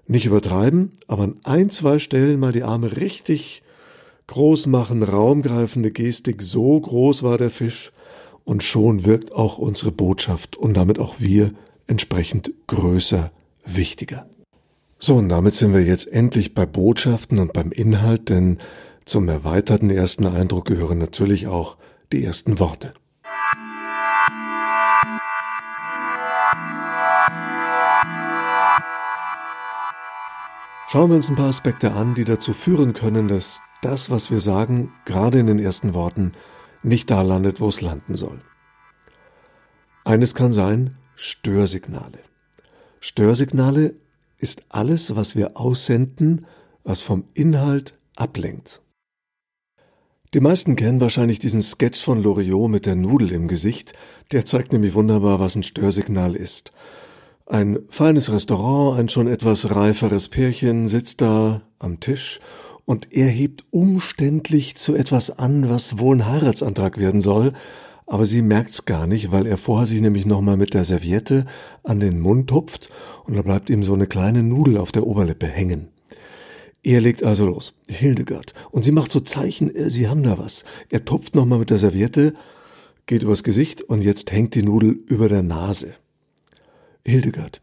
Nicht 0.06 0.26
übertreiben, 0.26 0.92
aber 1.06 1.24
an 1.24 1.36
ein, 1.44 1.70
zwei 1.70 1.98
Stellen 1.98 2.38
mal 2.38 2.52
die 2.52 2.62
Arme 2.62 2.96
richtig 2.96 3.62
groß 4.26 4.66
machen, 4.66 5.02
raumgreifende 5.02 5.90
Gestik, 5.90 6.42
so 6.42 6.80
groß 6.80 7.22
war 7.22 7.38
der 7.38 7.50
Fisch, 7.50 7.92
und 8.44 8.62
schon 8.62 9.04
wirkt 9.04 9.32
auch 9.32 9.58
unsere 9.58 9.90
Botschaft 9.90 10.56
und 10.56 10.76
damit 10.76 10.98
auch 10.98 11.20
wir 11.20 11.50
entsprechend 11.86 12.52
größer, 12.66 13.30
wichtiger. 13.64 14.26
So, 14.98 15.16
und 15.16 15.28
damit 15.28 15.54
sind 15.54 15.72
wir 15.72 15.82
jetzt 15.82 16.06
endlich 16.06 16.54
bei 16.54 16.66
Botschaften 16.66 17.38
und 17.38 17.52
beim 17.52 17.72
Inhalt, 17.72 18.28
denn 18.28 18.58
zum 19.04 19.28
erweiterten 19.28 19.90
ersten 19.90 20.26
Eindruck 20.26 20.66
gehören 20.66 20.98
natürlich 20.98 21.46
auch 21.46 21.76
die 22.12 22.24
ersten 22.24 22.58
Worte. 22.58 22.92
Schauen 30.86 31.10
wir 31.10 31.16
uns 31.16 31.28
ein 31.28 31.36
paar 31.36 31.48
Aspekte 31.48 31.92
an, 31.92 32.14
die 32.14 32.24
dazu 32.24 32.52
führen 32.52 32.92
können, 32.92 33.26
dass 33.26 33.62
das, 33.82 34.10
was 34.10 34.30
wir 34.30 34.40
sagen, 34.40 34.92
gerade 35.06 35.38
in 35.38 35.46
den 35.46 35.58
ersten 35.58 35.94
Worten, 35.94 36.32
nicht 36.82 37.10
da 37.10 37.22
landet, 37.22 37.60
wo 37.60 37.68
es 37.68 37.80
landen 37.80 38.14
soll. 38.14 38.40
Eines 40.04 40.34
kann 40.34 40.52
sein, 40.52 40.94
Störsignale. 41.16 42.18
Störsignale 43.00 43.94
ist 44.38 44.64
alles, 44.68 45.16
was 45.16 45.34
wir 45.36 45.56
aussenden, 45.56 46.46
was 46.84 47.00
vom 47.00 47.24
Inhalt 47.32 47.98
ablenkt. 48.14 48.82
Die 50.34 50.40
meisten 50.40 50.76
kennen 50.76 51.00
wahrscheinlich 51.00 51.38
diesen 51.38 51.62
Sketch 51.62 52.02
von 52.02 52.22
Loriot 52.22 52.70
mit 52.70 52.86
der 52.86 52.96
Nudel 52.96 53.32
im 53.32 53.48
Gesicht, 53.48 53.94
der 54.32 54.44
zeigt 54.44 54.72
nämlich 54.72 54.94
wunderbar, 54.94 55.40
was 55.40 55.54
ein 55.54 55.62
Störsignal 55.62 56.34
ist. 56.36 56.72
Ein 57.46 57.80
feines 57.90 58.32
Restaurant, 58.32 58.98
ein 58.98 59.10
schon 59.10 59.26
etwas 59.26 59.70
reiferes 59.70 60.30
Pärchen 60.30 60.88
sitzt 60.88 61.20
da 61.20 61.60
am 61.78 62.00
Tisch 62.00 62.38
und 62.86 63.12
er 63.12 63.26
hebt 63.26 63.66
umständlich 63.70 64.76
zu 64.76 64.94
etwas 64.94 65.38
an, 65.38 65.68
was 65.68 65.98
wohl 65.98 66.16
ein 66.16 66.26
Heiratsantrag 66.26 66.96
werden 66.98 67.20
soll, 67.20 67.52
aber 68.06 68.24
sie 68.24 68.40
merkt's 68.40 68.86
gar 68.86 69.06
nicht, 69.06 69.30
weil 69.30 69.46
er 69.46 69.58
vorher 69.58 69.86
sich 69.86 70.00
nämlich 70.00 70.24
nochmal 70.24 70.56
mit 70.56 70.72
der 70.72 70.84
Serviette 70.84 71.44
an 71.82 71.98
den 71.98 72.18
Mund 72.18 72.48
tupft 72.48 72.88
und 73.24 73.36
da 73.36 73.42
bleibt 73.42 73.68
ihm 73.68 73.84
so 73.84 73.92
eine 73.92 74.06
kleine 74.06 74.42
Nudel 74.42 74.78
auf 74.78 74.90
der 74.90 75.06
Oberlippe 75.06 75.46
hängen. 75.46 75.88
Er 76.82 77.02
legt 77.02 77.22
also 77.24 77.44
los, 77.44 77.74
Hildegard, 77.88 78.54
und 78.70 78.84
sie 78.84 78.92
macht 78.92 79.12
so 79.12 79.20
Zeichen, 79.20 79.74
äh, 79.74 79.90
sie 79.90 80.08
haben 80.08 80.22
da 80.22 80.38
was. 80.38 80.64
Er 80.88 81.04
tupft 81.04 81.34
nochmal 81.34 81.58
mit 81.58 81.68
der 81.68 81.78
Serviette, 81.78 82.32
geht 83.04 83.22
übers 83.22 83.42
Gesicht 83.42 83.82
und 83.82 84.00
jetzt 84.00 84.32
hängt 84.32 84.54
die 84.54 84.62
Nudel 84.62 84.92
über 85.06 85.28
der 85.28 85.42
Nase. 85.42 85.94
Hildegard, 87.04 87.60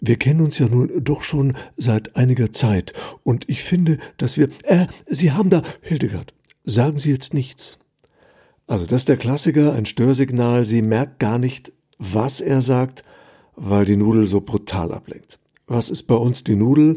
wir 0.00 0.16
kennen 0.16 0.40
uns 0.40 0.58
ja 0.58 0.68
nun 0.68 1.02
doch 1.02 1.22
schon 1.22 1.54
seit 1.76 2.16
einiger 2.16 2.52
Zeit 2.52 2.92
und 3.22 3.48
ich 3.48 3.62
finde, 3.62 3.98
dass 4.18 4.36
wir, 4.36 4.48
äh, 4.64 4.86
Sie 5.06 5.32
haben 5.32 5.50
da, 5.50 5.62
Hildegard, 5.80 6.34
sagen 6.64 6.98
Sie 6.98 7.10
jetzt 7.10 7.34
nichts. 7.34 7.78
Also 8.66 8.86
das 8.86 9.02
ist 9.02 9.08
der 9.08 9.16
Klassiker, 9.16 9.74
ein 9.74 9.86
Störsignal, 9.86 10.64
sie 10.64 10.82
merkt 10.82 11.18
gar 11.18 11.38
nicht, 11.38 11.72
was 11.98 12.40
er 12.40 12.62
sagt, 12.62 13.04
weil 13.56 13.84
die 13.84 13.96
Nudel 13.96 14.26
so 14.26 14.40
brutal 14.40 14.92
ablenkt. 14.92 15.38
Was 15.66 15.90
ist 15.90 16.04
bei 16.04 16.14
uns 16.14 16.44
die 16.44 16.56
Nudel? 16.56 16.96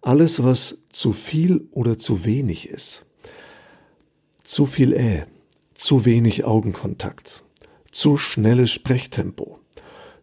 Alles, 0.00 0.42
was 0.42 0.78
zu 0.90 1.12
viel 1.12 1.68
oder 1.70 1.98
zu 1.98 2.24
wenig 2.24 2.68
ist. 2.68 3.06
Zu 4.42 4.66
viel 4.66 4.92
Äh, 4.92 5.24
zu 5.74 6.04
wenig 6.04 6.44
Augenkontakt, 6.44 7.44
zu 7.90 8.16
schnelles 8.16 8.70
Sprechtempo, 8.70 9.58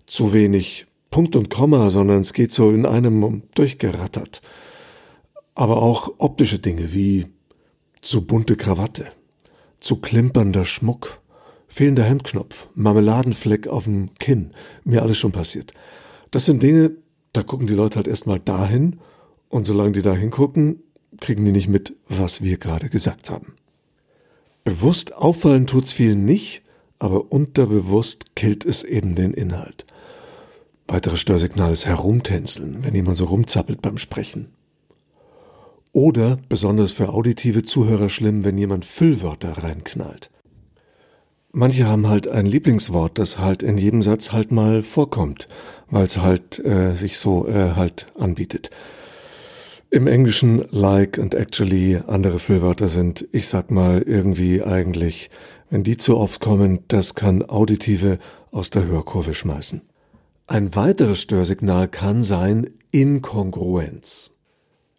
zu 0.05 0.33
wenig 0.33 0.87
Punkt 1.11 1.35
und 1.35 1.49
Komma, 1.49 1.89
sondern 1.89 2.21
es 2.21 2.31
geht 2.31 2.53
so 2.53 2.71
in 2.71 2.85
einem 2.85 3.43
durchgerattert. 3.53 4.41
Aber 5.53 5.83
auch 5.83 6.13
optische 6.19 6.59
Dinge 6.59 6.93
wie 6.93 7.27
zu 8.01 8.25
bunte 8.25 8.55
Krawatte, 8.55 9.11
zu 9.81 9.97
klimpernder 9.97 10.63
Schmuck, 10.63 11.19
fehlender 11.67 12.03
Hemdknopf, 12.03 12.67
Marmeladenfleck 12.75 13.67
auf 13.67 13.83
dem 13.83 14.13
Kinn, 14.19 14.51
mir 14.85 15.03
alles 15.03 15.17
schon 15.17 15.33
passiert. 15.33 15.73
Das 16.31 16.45
sind 16.45 16.63
Dinge, 16.63 16.91
da 17.33 17.43
gucken 17.43 17.67
die 17.67 17.73
Leute 17.75 17.97
halt 17.97 18.07
erstmal 18.07 18.39
dahin 18.39 19.01
und 19.49 19.65
solange 19.65 19.91
die 19.91 20.01
da 20.01 20.13
hingucken, 20.15 20.81
kriegen 21.19 21.43
die 21.43 21.51
nicht 21.51 21.67
mit, 21.67 21.93
was 22.07 22.41
wir 22.41 22.57
gerade 22.57 22.89
gesagt 22.89 23.29
haben. 23.29 23.55
Bewusst 24.63 25.13
auffallen 25.13 25.67
tut's 25.67 25.91
vielen 25.91 26.23
nicht, 26.23 26.61
aber 26.99 27.33
unterbewusst 27.33 28.35
killt 28.35 28.63
es 28.63 28.85
eben 28.85 29.15
den 29.15 29.33
Inhalt. 29.33 29.85
Weiteres 30.91 31.21
Störsignal 31.21 31.71
ist 31.71 31.85
Herumtänzeln, 31.85 32.79
wenn 32.81 32.93
jemand 32.93 33.15
so 33.15 33.23
rumzappelt 33.23 33.81
beim 33.81 33.97
Sprechen. 33.97 34.49
Oder, 35.93 36.37
besonders 36.49 36.91
für 36.91 37.13
auditive 37.13 37.63
Zuhörer 37.63 38.09
schlimm, 38.09 38.43
wenn 38.43 38.57
jemand 38.57 38.83
Füllwörter 38.83 39.63
reinknallt. 39.63 40.29
Manche 41.53 41.87
haben 41.87 42.09
halt 42.09 42.27
ein 42.27 42.45
Lieblingswort, 42.45 43.17
das 43.19 43.39
halt 43.39 43.63
in 43.63 43.77
jedem 43.77 44.01
Satz 44.01 44.33
halt 44.33 44.51
mal 44.51 44.83
vorkommt, 44.83 45.47
weil 45.89 46.03
es 46.03 46.19
halt 46.19 46.59
äh, 46.59 46.93
sich 46.95 47.19
so 47.19 47.47
äh, 47.47 47.71
halt 47.77 48.07
anbietet. 48.19 48.69
Im 49.91 50.07
Englischen 50.07 50.65
like 50.71 51.17
and 51.17 51.33
actually 51.35 52.01
andere 52.05 52.37
Füllwörter 52.37 52.89
sind, 52.89 53.25
ich 53.31 53.47
sag 53.47 53.71
mal 53.71 54.01
irgendwie 54.01 54.61
eigentlich, 54.61 55.29
wenn 55.69 55.85
die 55.85 55.95
zu 55.95 56.17
oft 56.17 56.41
kommen, 56.41 56.79
das 56.89 57.15
kann 57.15 57.47
Auditive 57.47 58.19
aus 58.51 58.71
der 58.71 58.83
Hörkurve 58.83 59.33
schmeißen. 59.33 59.83
Ein 60.51 60.75
weiteres 60.75 61.21
Störsignal 61.21 61.87
kann 61.87 62.23
sein 62.23 62.71
Inkongruenz. 62.91 64.35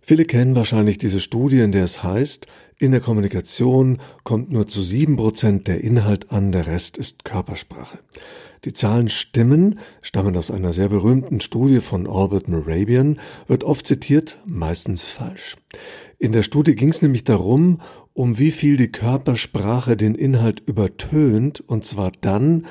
Viele 0.00 0.24
kennen 0.24 0.56
wahrscheinlich 0.56 0.96
diese 0.96 1.20
Studie, 1.20 1.60
in 1.60 1.72
der 1.72 1.84
es 1.84 2.02
heißt, 2.02 2.46
in 2.78 2.90
der 2.90 3.02
Kommunikation 3.02 3.98
kommt 4.24 4.50
nur 4.50 4.66
zu 4.66 4.80
sieben 4.80 5.16
Prozent 5.16 5.68
der 5.68 5.84
Inhalt 5.84 6.32
an, 6.32 6.52
der 6.52 6.66
Rest 6.66 6.96
ist 6.96 7.26
Körpersprache. 7.26 7.98
Die 8.64 8.72
Zahlen 8.72 9.10
stimmen, 9.10 9.78
stammen 10.00 10.38
aus 10.38 10.50
einer 10.50 10.72
sehr 10.72 10.88
berühmten 10.88 11.40
Studie 11.40 11.80
von 11.80 12.06
Albert 12.06 12.48
Morabian, 12.48 13.20
wird 13.46 13.62
oft 13.62 13.86
zitiert, 13.86 14.38
meistens 14.46 15.02
falsch. 15.02 15.58
In 16.18 16.32
der 16.32 16.44
Studie 16.44 16.74
ging 16.74 16.88
es 16.88 17.02
nämlich 17.02 17.24
darum, 17.24 17.76
um 18.14 18.38
wie 18.38 18.52
viel 18.52 18.78
die 18.78 18.90
Körpersprache 18.90 19.98
den 19.98 20.14
Inhalt 20.14 20.60
übertönt, 20.60 21.60
und 21.60 21.84
zwar 21.84 22.10
dann, 22.22 22.64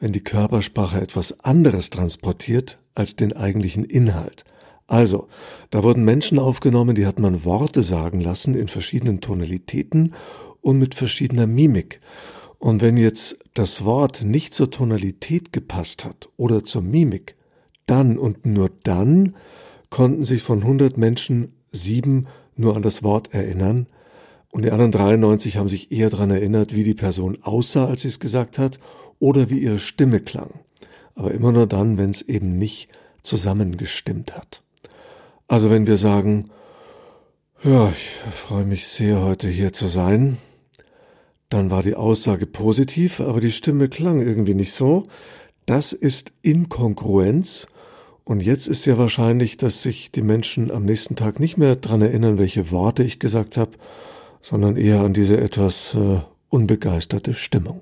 wenn 0.00 0.12
die 0.12 0.24
Körpersprache 0.24 1.00
etwas 1.00 1.40
anderes 1.44 1.90
transportiert 1.90 2.78
als 2.94 3.16
den 3.16 3.32
eigentlichen 3.32 3.84
Inhalt. 3.84 4.44
Also, 4.86 5.28
da 5.70 5.82
wurden 5.82 6.04
Menschen 6.04 6.38
aufgenommen, 6.38 6.94
die 6.94 7.06
hat 7.06 7.18
man 7.18 7.44
Worte 7.44 7.82
sagen 7.82 8.20
lassen 8.20 8.54
in 8.54 8.68
verschiedenen 8.68 9.20
Tonalitäten 9.20 10.14
und 10.60 10.78
mit 10.78 10.94
verschiedener 10.94 11.46
Mimik. 11.46 12.00
Und 12.58 12.80
wenn 12.80 12.96
jetzt 12.96 13.38
das 13.54 13.84
Wort 13.84 14.24
nicht 14.24 14.54
zur 14.54 14.70
Tonalität 14.70 15.52
gepasst 15.52 16.04
hat 16.04 16.30
oder 16.36 16.64
zur 16.64 16.82
Mimik, 16.82 17.36
dann 17.86 18.18
und 18.18 18.46
nur 18.46 18.70
dann 18.82 19.34
konnten 19.90 20.24
sich 20.24 20.42
von 20.42 20.62
100 20.62 20.96
Menschen 20.96 21.52
sieben 21.70 22.26
nur 22.56 22.74
an 22.74 22.82
das 22.82 23.02
Wort 23.02 23.32
erinnern 23.32 23.86
und 24.50 24.64
die 24.64 24.70
anderen 24.70 24.92
93 24.92 25.56
haben 25.56 25.68
sich 25.68 25.92
eher 25.92 26.10
daran 26.10 26.30
erinnert, 26.30 26.74
wie 26.74 26.84
die 26.84 26.94
Person 26.94 27.38
aussah, 27.42 27.86
als 27.86 28.02
sie 28.02 28.08
es 28.08 28.20
gesagt 28.20 28.58
hat 28.58 28.80
oder 29.18 29.50
wie 29.50 29.58
ihre 29.58 29.78
Stimme 29.78 30.20
klang. 30.20 30.60
Aber 31.14 31.32
immer 31.32 31.52
nur 31.52 31.66
dann, 31.66 31.98
wenn 31.98 32.10
es 32.10 32.22
eben 32.22 32.58
nicht 32.58 32.88
zusammengestimmt 33.22 34.36
hat. 34.36 34.62
Also 35.48 35.70
wenn 35.70 35.86
wir 35.86 35.96
sagen, 35.96 36.44
ja, 37.64 37.90
ich 37.90 38.10
freue 38.32 38.64
mich 38.64 38.86
sehr, 38.86 39.20
heute 39.22 39.48
hier 39.48 39.72
zu 39.72 39.86
sein, 39.86 40.38
dann 41.48 41.70
war 41.70 41.82
die 41.82 41.94
Aussage 41.94 42.46
positiv, 42.46 43.20
aber 43.20 43.40
die 43.40 43.52
Stimme 43.52 43.88
klang 43.88 44.20
irgendwie 44.20 44.54
nicht 44.54 44.72
so. 44.72 45.08
Das 45.66 45.92
ist 45.92 46.32
Inkongruenz. 46.42 47.68
Und 48.24 48.40
jetzt 48.40 48.68
ist 48.68 48.84
ja 48.84 48.98
wahrscheinlich, 48.98 49.56
dass 49.56 49.82
sich 49.82 50.12
die 50.12 50.22
Menschen 50.22 50.70
am 50.70 50.84
nächsten 50.84 51.16
Tag 51.16 51.40
nicht 51.40 51.56
mehr 51.56 51.76
dran 51.76 52.02
erinnern, 52.02 52.38
welche 52.38 52.70
Worte 52.70 53.02
ich 53.02 53.18
gesagt 53.18 53.56
habe, 53.56 53.72
sondern 54.42 54.76
eher 54.76 55.00
an 55.00 55.14
diese 55.14 55.38
etwas 55.38 55.94
äh, 55.94 56.20
unbegeisterte 56.50 57.32
Stimmung. 57.32 57.80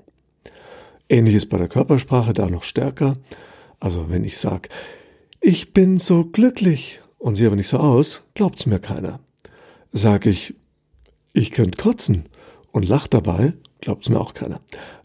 Ähnliches 1.09 1.47
bei 1.47 1.59
der 1.59 1.69
Körpersprache, 1.69 2.33
da 2.33 2.49
noch 2.49 2.65
stärker. 2.65 3.17
Also 3.81 4.11
wenn 4.11 4.25
ich 4.25 4.39
sage, 4.39 4.69
ich 5.41 5.73
bin 5.73 5.99
so 5.99 6.25
glücklich 6.25 7.01
und 7.19 7.35
sehe 7.35 7.47
aber 7.47 7.57
nicht 7.57 7.69
so 7.69 7.79
aus, 7.79 8.25
glaubt's 8.35 8.67
mir 8.67 8.79
keiner. 8.79 9.21
Sag 9.93 10.27
ich, 10.27 10.55
ich 11.33 11.53
könnte 11.53 11.81
kotzen 11.81 12.25
und 12.73 12.89
lacht 12.89 13.15
dabei, 13.15 13.53
glaubt's 13.81 14.09
mir 14.09 14.21
auch 14.21 14.35
keiner. 14.35 14.61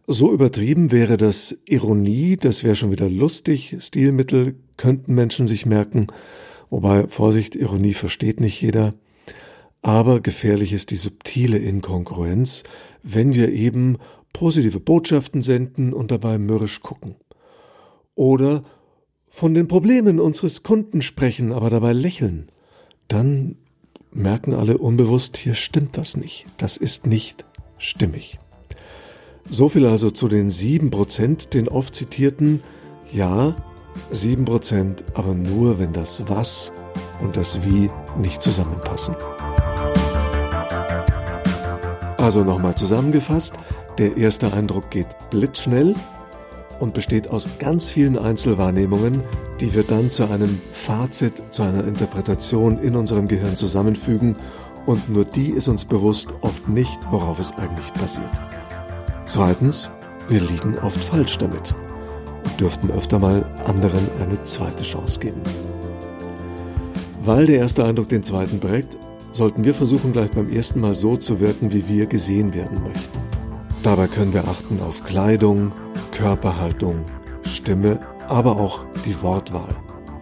So 0.08 0.34
übertrieben 0.34 0.92
wäre 0.92 1.18
das 1.18 1.58
Ironie, 1.66 2.36
das 2.36 2.64
wäre 2.64 2.76
schon 2.76 2.92
wieder 2.92 3.10
lustig, 3.10 3.78
Stilmittel 3.80 4.56
könnten 4.78 5.14
Menschen 5.14 5.48
sich 5.48 5.66
merken, 5.66 6.08
wobei 6.70 7.08
Vorsicht, 7.08 7.56
Ironie 7.56 7.94
versteht 7.94 8.40
nicht 8.40 8.62
jeder. 8.62 8.92
Aber 9.82 10.20
gefährlich 10.20 10.74
ist 10.74 10.92
die 10.92 10.98
subtile 10.98 11.58
Inkongruenz, 11.58 12.64
wenn 13.04 13.34
wir 13.36 13.52
eben 13.52 13.98
positive 14.34 14.80
Botschaften 14.80 15.42
senden 15.42 15.94
und 15.94 16.12
dabei 16.12 16.38
mürrisch 16.38 16.82
gucken. 16.82 17.16
Oder 18.16 18.62
von 19.30 19.54
den 19.54 19.68
Problemen 19.68 20.20
unseres 20.20 20.64
Kunden 20.64 21.02
sprechen, 21.02 21.52
aber 21.52 21.70
dabei 21.70 21.94
lächeln, 21.94 22.48
dann 23.08 23.56
merken 24.12 24.54
alle 24.54 24.78
unbewusst, 24.78 25.38
hier 25.38 25.56
stimmt 25.56 25.98
was 25.98 26.18
nicht. 26.18 26.46
Das 26.58 26.78
ist 26.78 27.08
nicht 27.08 27.46
stimmig. 27.78 28.40
So 29.50 29.70
viel 29.70 29.86
also 29.86 30.12
zu 30.12 30.28
den 30.28 30.50
sieben 30.50 30.92
Prozent, 30.92 31.54
den 31.54 31.68
oft 31.68 31.96
zitierten. 31.96 32.62
Ja, 33.12 33.56
sieben 34.12 34.46
Prozent, 34.46 35.04
aber 35.14 35.34
nur, 35.34 35.80
wenn 35.80 35.94
das 35.94 36.30
Was 36.30 36.74
und 37.22 37.36
das 37.36 37.64
Wie 37.64 37.90
nicht 38.20 38.42
zusammenpassen. 38.42 39.16
Also 42.18 42.44
nochmal 42.44 42.76
zusammengefasst, 42.76 43.56
der 43.98 44.18
erste 44.18 44.54
Eindruck 44.54 44.90
geht 44.90 45.08
blitzschnell, 45.30 45.96
und 46.82 46.96
besteht 46.96 47.30
aus 47.30 47.48
ganz 47.60 47.90
vielen 47.90 48.18
Einzelwahrnehmungen, 48.18 49.24
die 49.60 49.74
wir 49.74 49.84
dann 49.84 50.10
zu 50.10 50.28
einem 50.28 50.60
Fazit, 50.74 51.42
zu 51.52 51.62
einer 51.62 51.86
Interpretation 51.86 52.80
in 52.80 52.96
unserem 52.96 53.28
Gehirn 53.28 53.56
zusammenfügen 53.56 54.36
und 54.88 55.08
nur 55.08 55.24
die 55.24 55.52
ist 55.52 55.68
uns 55.68 55.86
bewusst 55.86 56.30
oft 56.42 56.68
nicht, 56.68 57.00
worauf 57.12 57.40
es 57.40 57.54
eigentlich 57.54 57.94
basiert. 57.94 58.42
Zweitens, 59.26 59.92
wir 60.28 60.42
liegen 60.42 60.78
oft 60.80 61.02
falsch 61.02 61.38
damit 61.38 61.76
und 62.44 62.60
dürften 62.60 62.90
öfter 62.90 63.20
mal 63.20 63.48
anderen 63.66 64.10
eine 64.20 64.42
zweite 64.44 64.84
Chance 64.84 65.20
geben. 65.20 65.42
Weil 67.24 67.46
der 67.46 67.60
erste 67.60 67.86
Eindruck 67.86 68.10
den 68.10 68.24
zweiten 68.24 68.60
prägt, 68.60 68.98
sollten 69.32 69.64
wir 69.64 69.76
versuchen, 69.76 70.14
gleich 70.14 70.32
beim 70.32 70.52
ersten 70.52 70.80
Mal 70.80 70.96
so 70.96 71.16
zu 71.16 71.40
wirken, 71.40 71.72
wie 71.72 71.88
wir 71.88 72.08
gesehen 72.08 72.56
werden 72.56 72.82
möchten. 72.82 73.41
Dabei 73.84 74.08
können 74.08 74.34
wir 74.34 74.48
achten 74.48 74.80
auf 74.80 75.04
Kleidung, 75.04 75.72
Körperhaltung, 76.12 77.04
Stimme, 77.42 78.00
aber 78.28 78.58
auch 78.58 78.86
die 79.06 79.22
Wortwahl. 79.24 79.76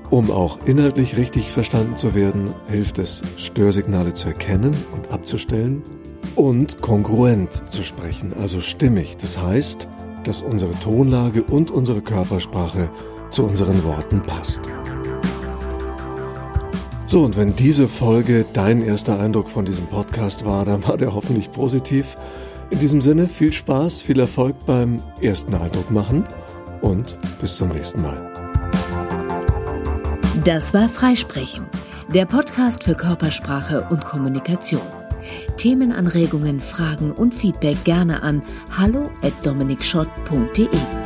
Um 0.09 0.31
auch 0.31 0.59
inhaltlich 0.65 1.17
richtig 1.17 1.51
verstanden 1.51 1.97
zu 1.97 2.15
werden, 2.15 2.53
hilft 2.69 2.97
es, 2.99 3.21
Störsignale 3.35 4.13
zu 4.13 4.29
erkennen 4.29 4.75
und 4.93 5.11
abzustellen 5.11 5.83
und 6.35 6.81
kongruent 6.81 7.61
zu 7.69 7.83
sprechen, 7.83 8.33
also 8.39 8.61
stimmig. 8.61 9.17
Das 9.17 9.37
heißt, 9.37 9.89
dass 10.23 10.41
unsere 10.41 10.73
Tonlage 10.79 11.43
und 11.43 11.69
unsere 11.69 12.01
Körpersprache 12.01 12.89
zu 13.29 13.43
unseren 13.43 13.83
Worten 13.83 14.21
passt. 14.21 14.61
So, 17.07 17.23
und 17.23 17.35
wenn 17.35 17.55
diese 17.55 17.87
Folge 17.87 18.45
dein 18.53 18.81
erster 18.81 19.19
Eindruck 19.19 19.49
von 19.49 19.65
diesem 19.65 19.87
Podcast 19.87 20.45
war, 20.45 20.63
dann 20.63 20.87
war 20.87 20.95
der 20.95 21.13
hoffentlich 21.13 21.51
positiv. 21.51 22.15
In 22.69 22.79
diesem 22.79 23.01
Sinne 23.01 23.27
viel 23.27 23.51
Spaß, 23.51 24.01
viel 24.01 24.19
Erfolg 24.19 24.55
beim 24.65 25.01
ersten 25.21 25.53
Eindruck 25.55 25.89
machen 25.89 26.25
und 26.81 27.17
bis 27.41 27.57
zum 27.57 27.69
nächsten 27.69 28.01
Mal. 28.01 28.29
Das 30.43 30.73
war 30.73 30.87
Freisprechen, 30.87 31.65
der 32.13 32.25
Podcast 32.25 32.83
für 32.83 32.95
Körpersprache 32.95 33.87
und 33.89 34.05
Kommunikation. 34.05 34.81
Themenanregungen, 35.57 36.59
Fragen 36.59 37.11
und 37.11 37.33
Feedback 37.33 37.83
gerne 37.83 38.23
an 38.23 38.41
hallo 38.77 39.09
at 39.21 39.33
dominikschott.de. 39.43 40.98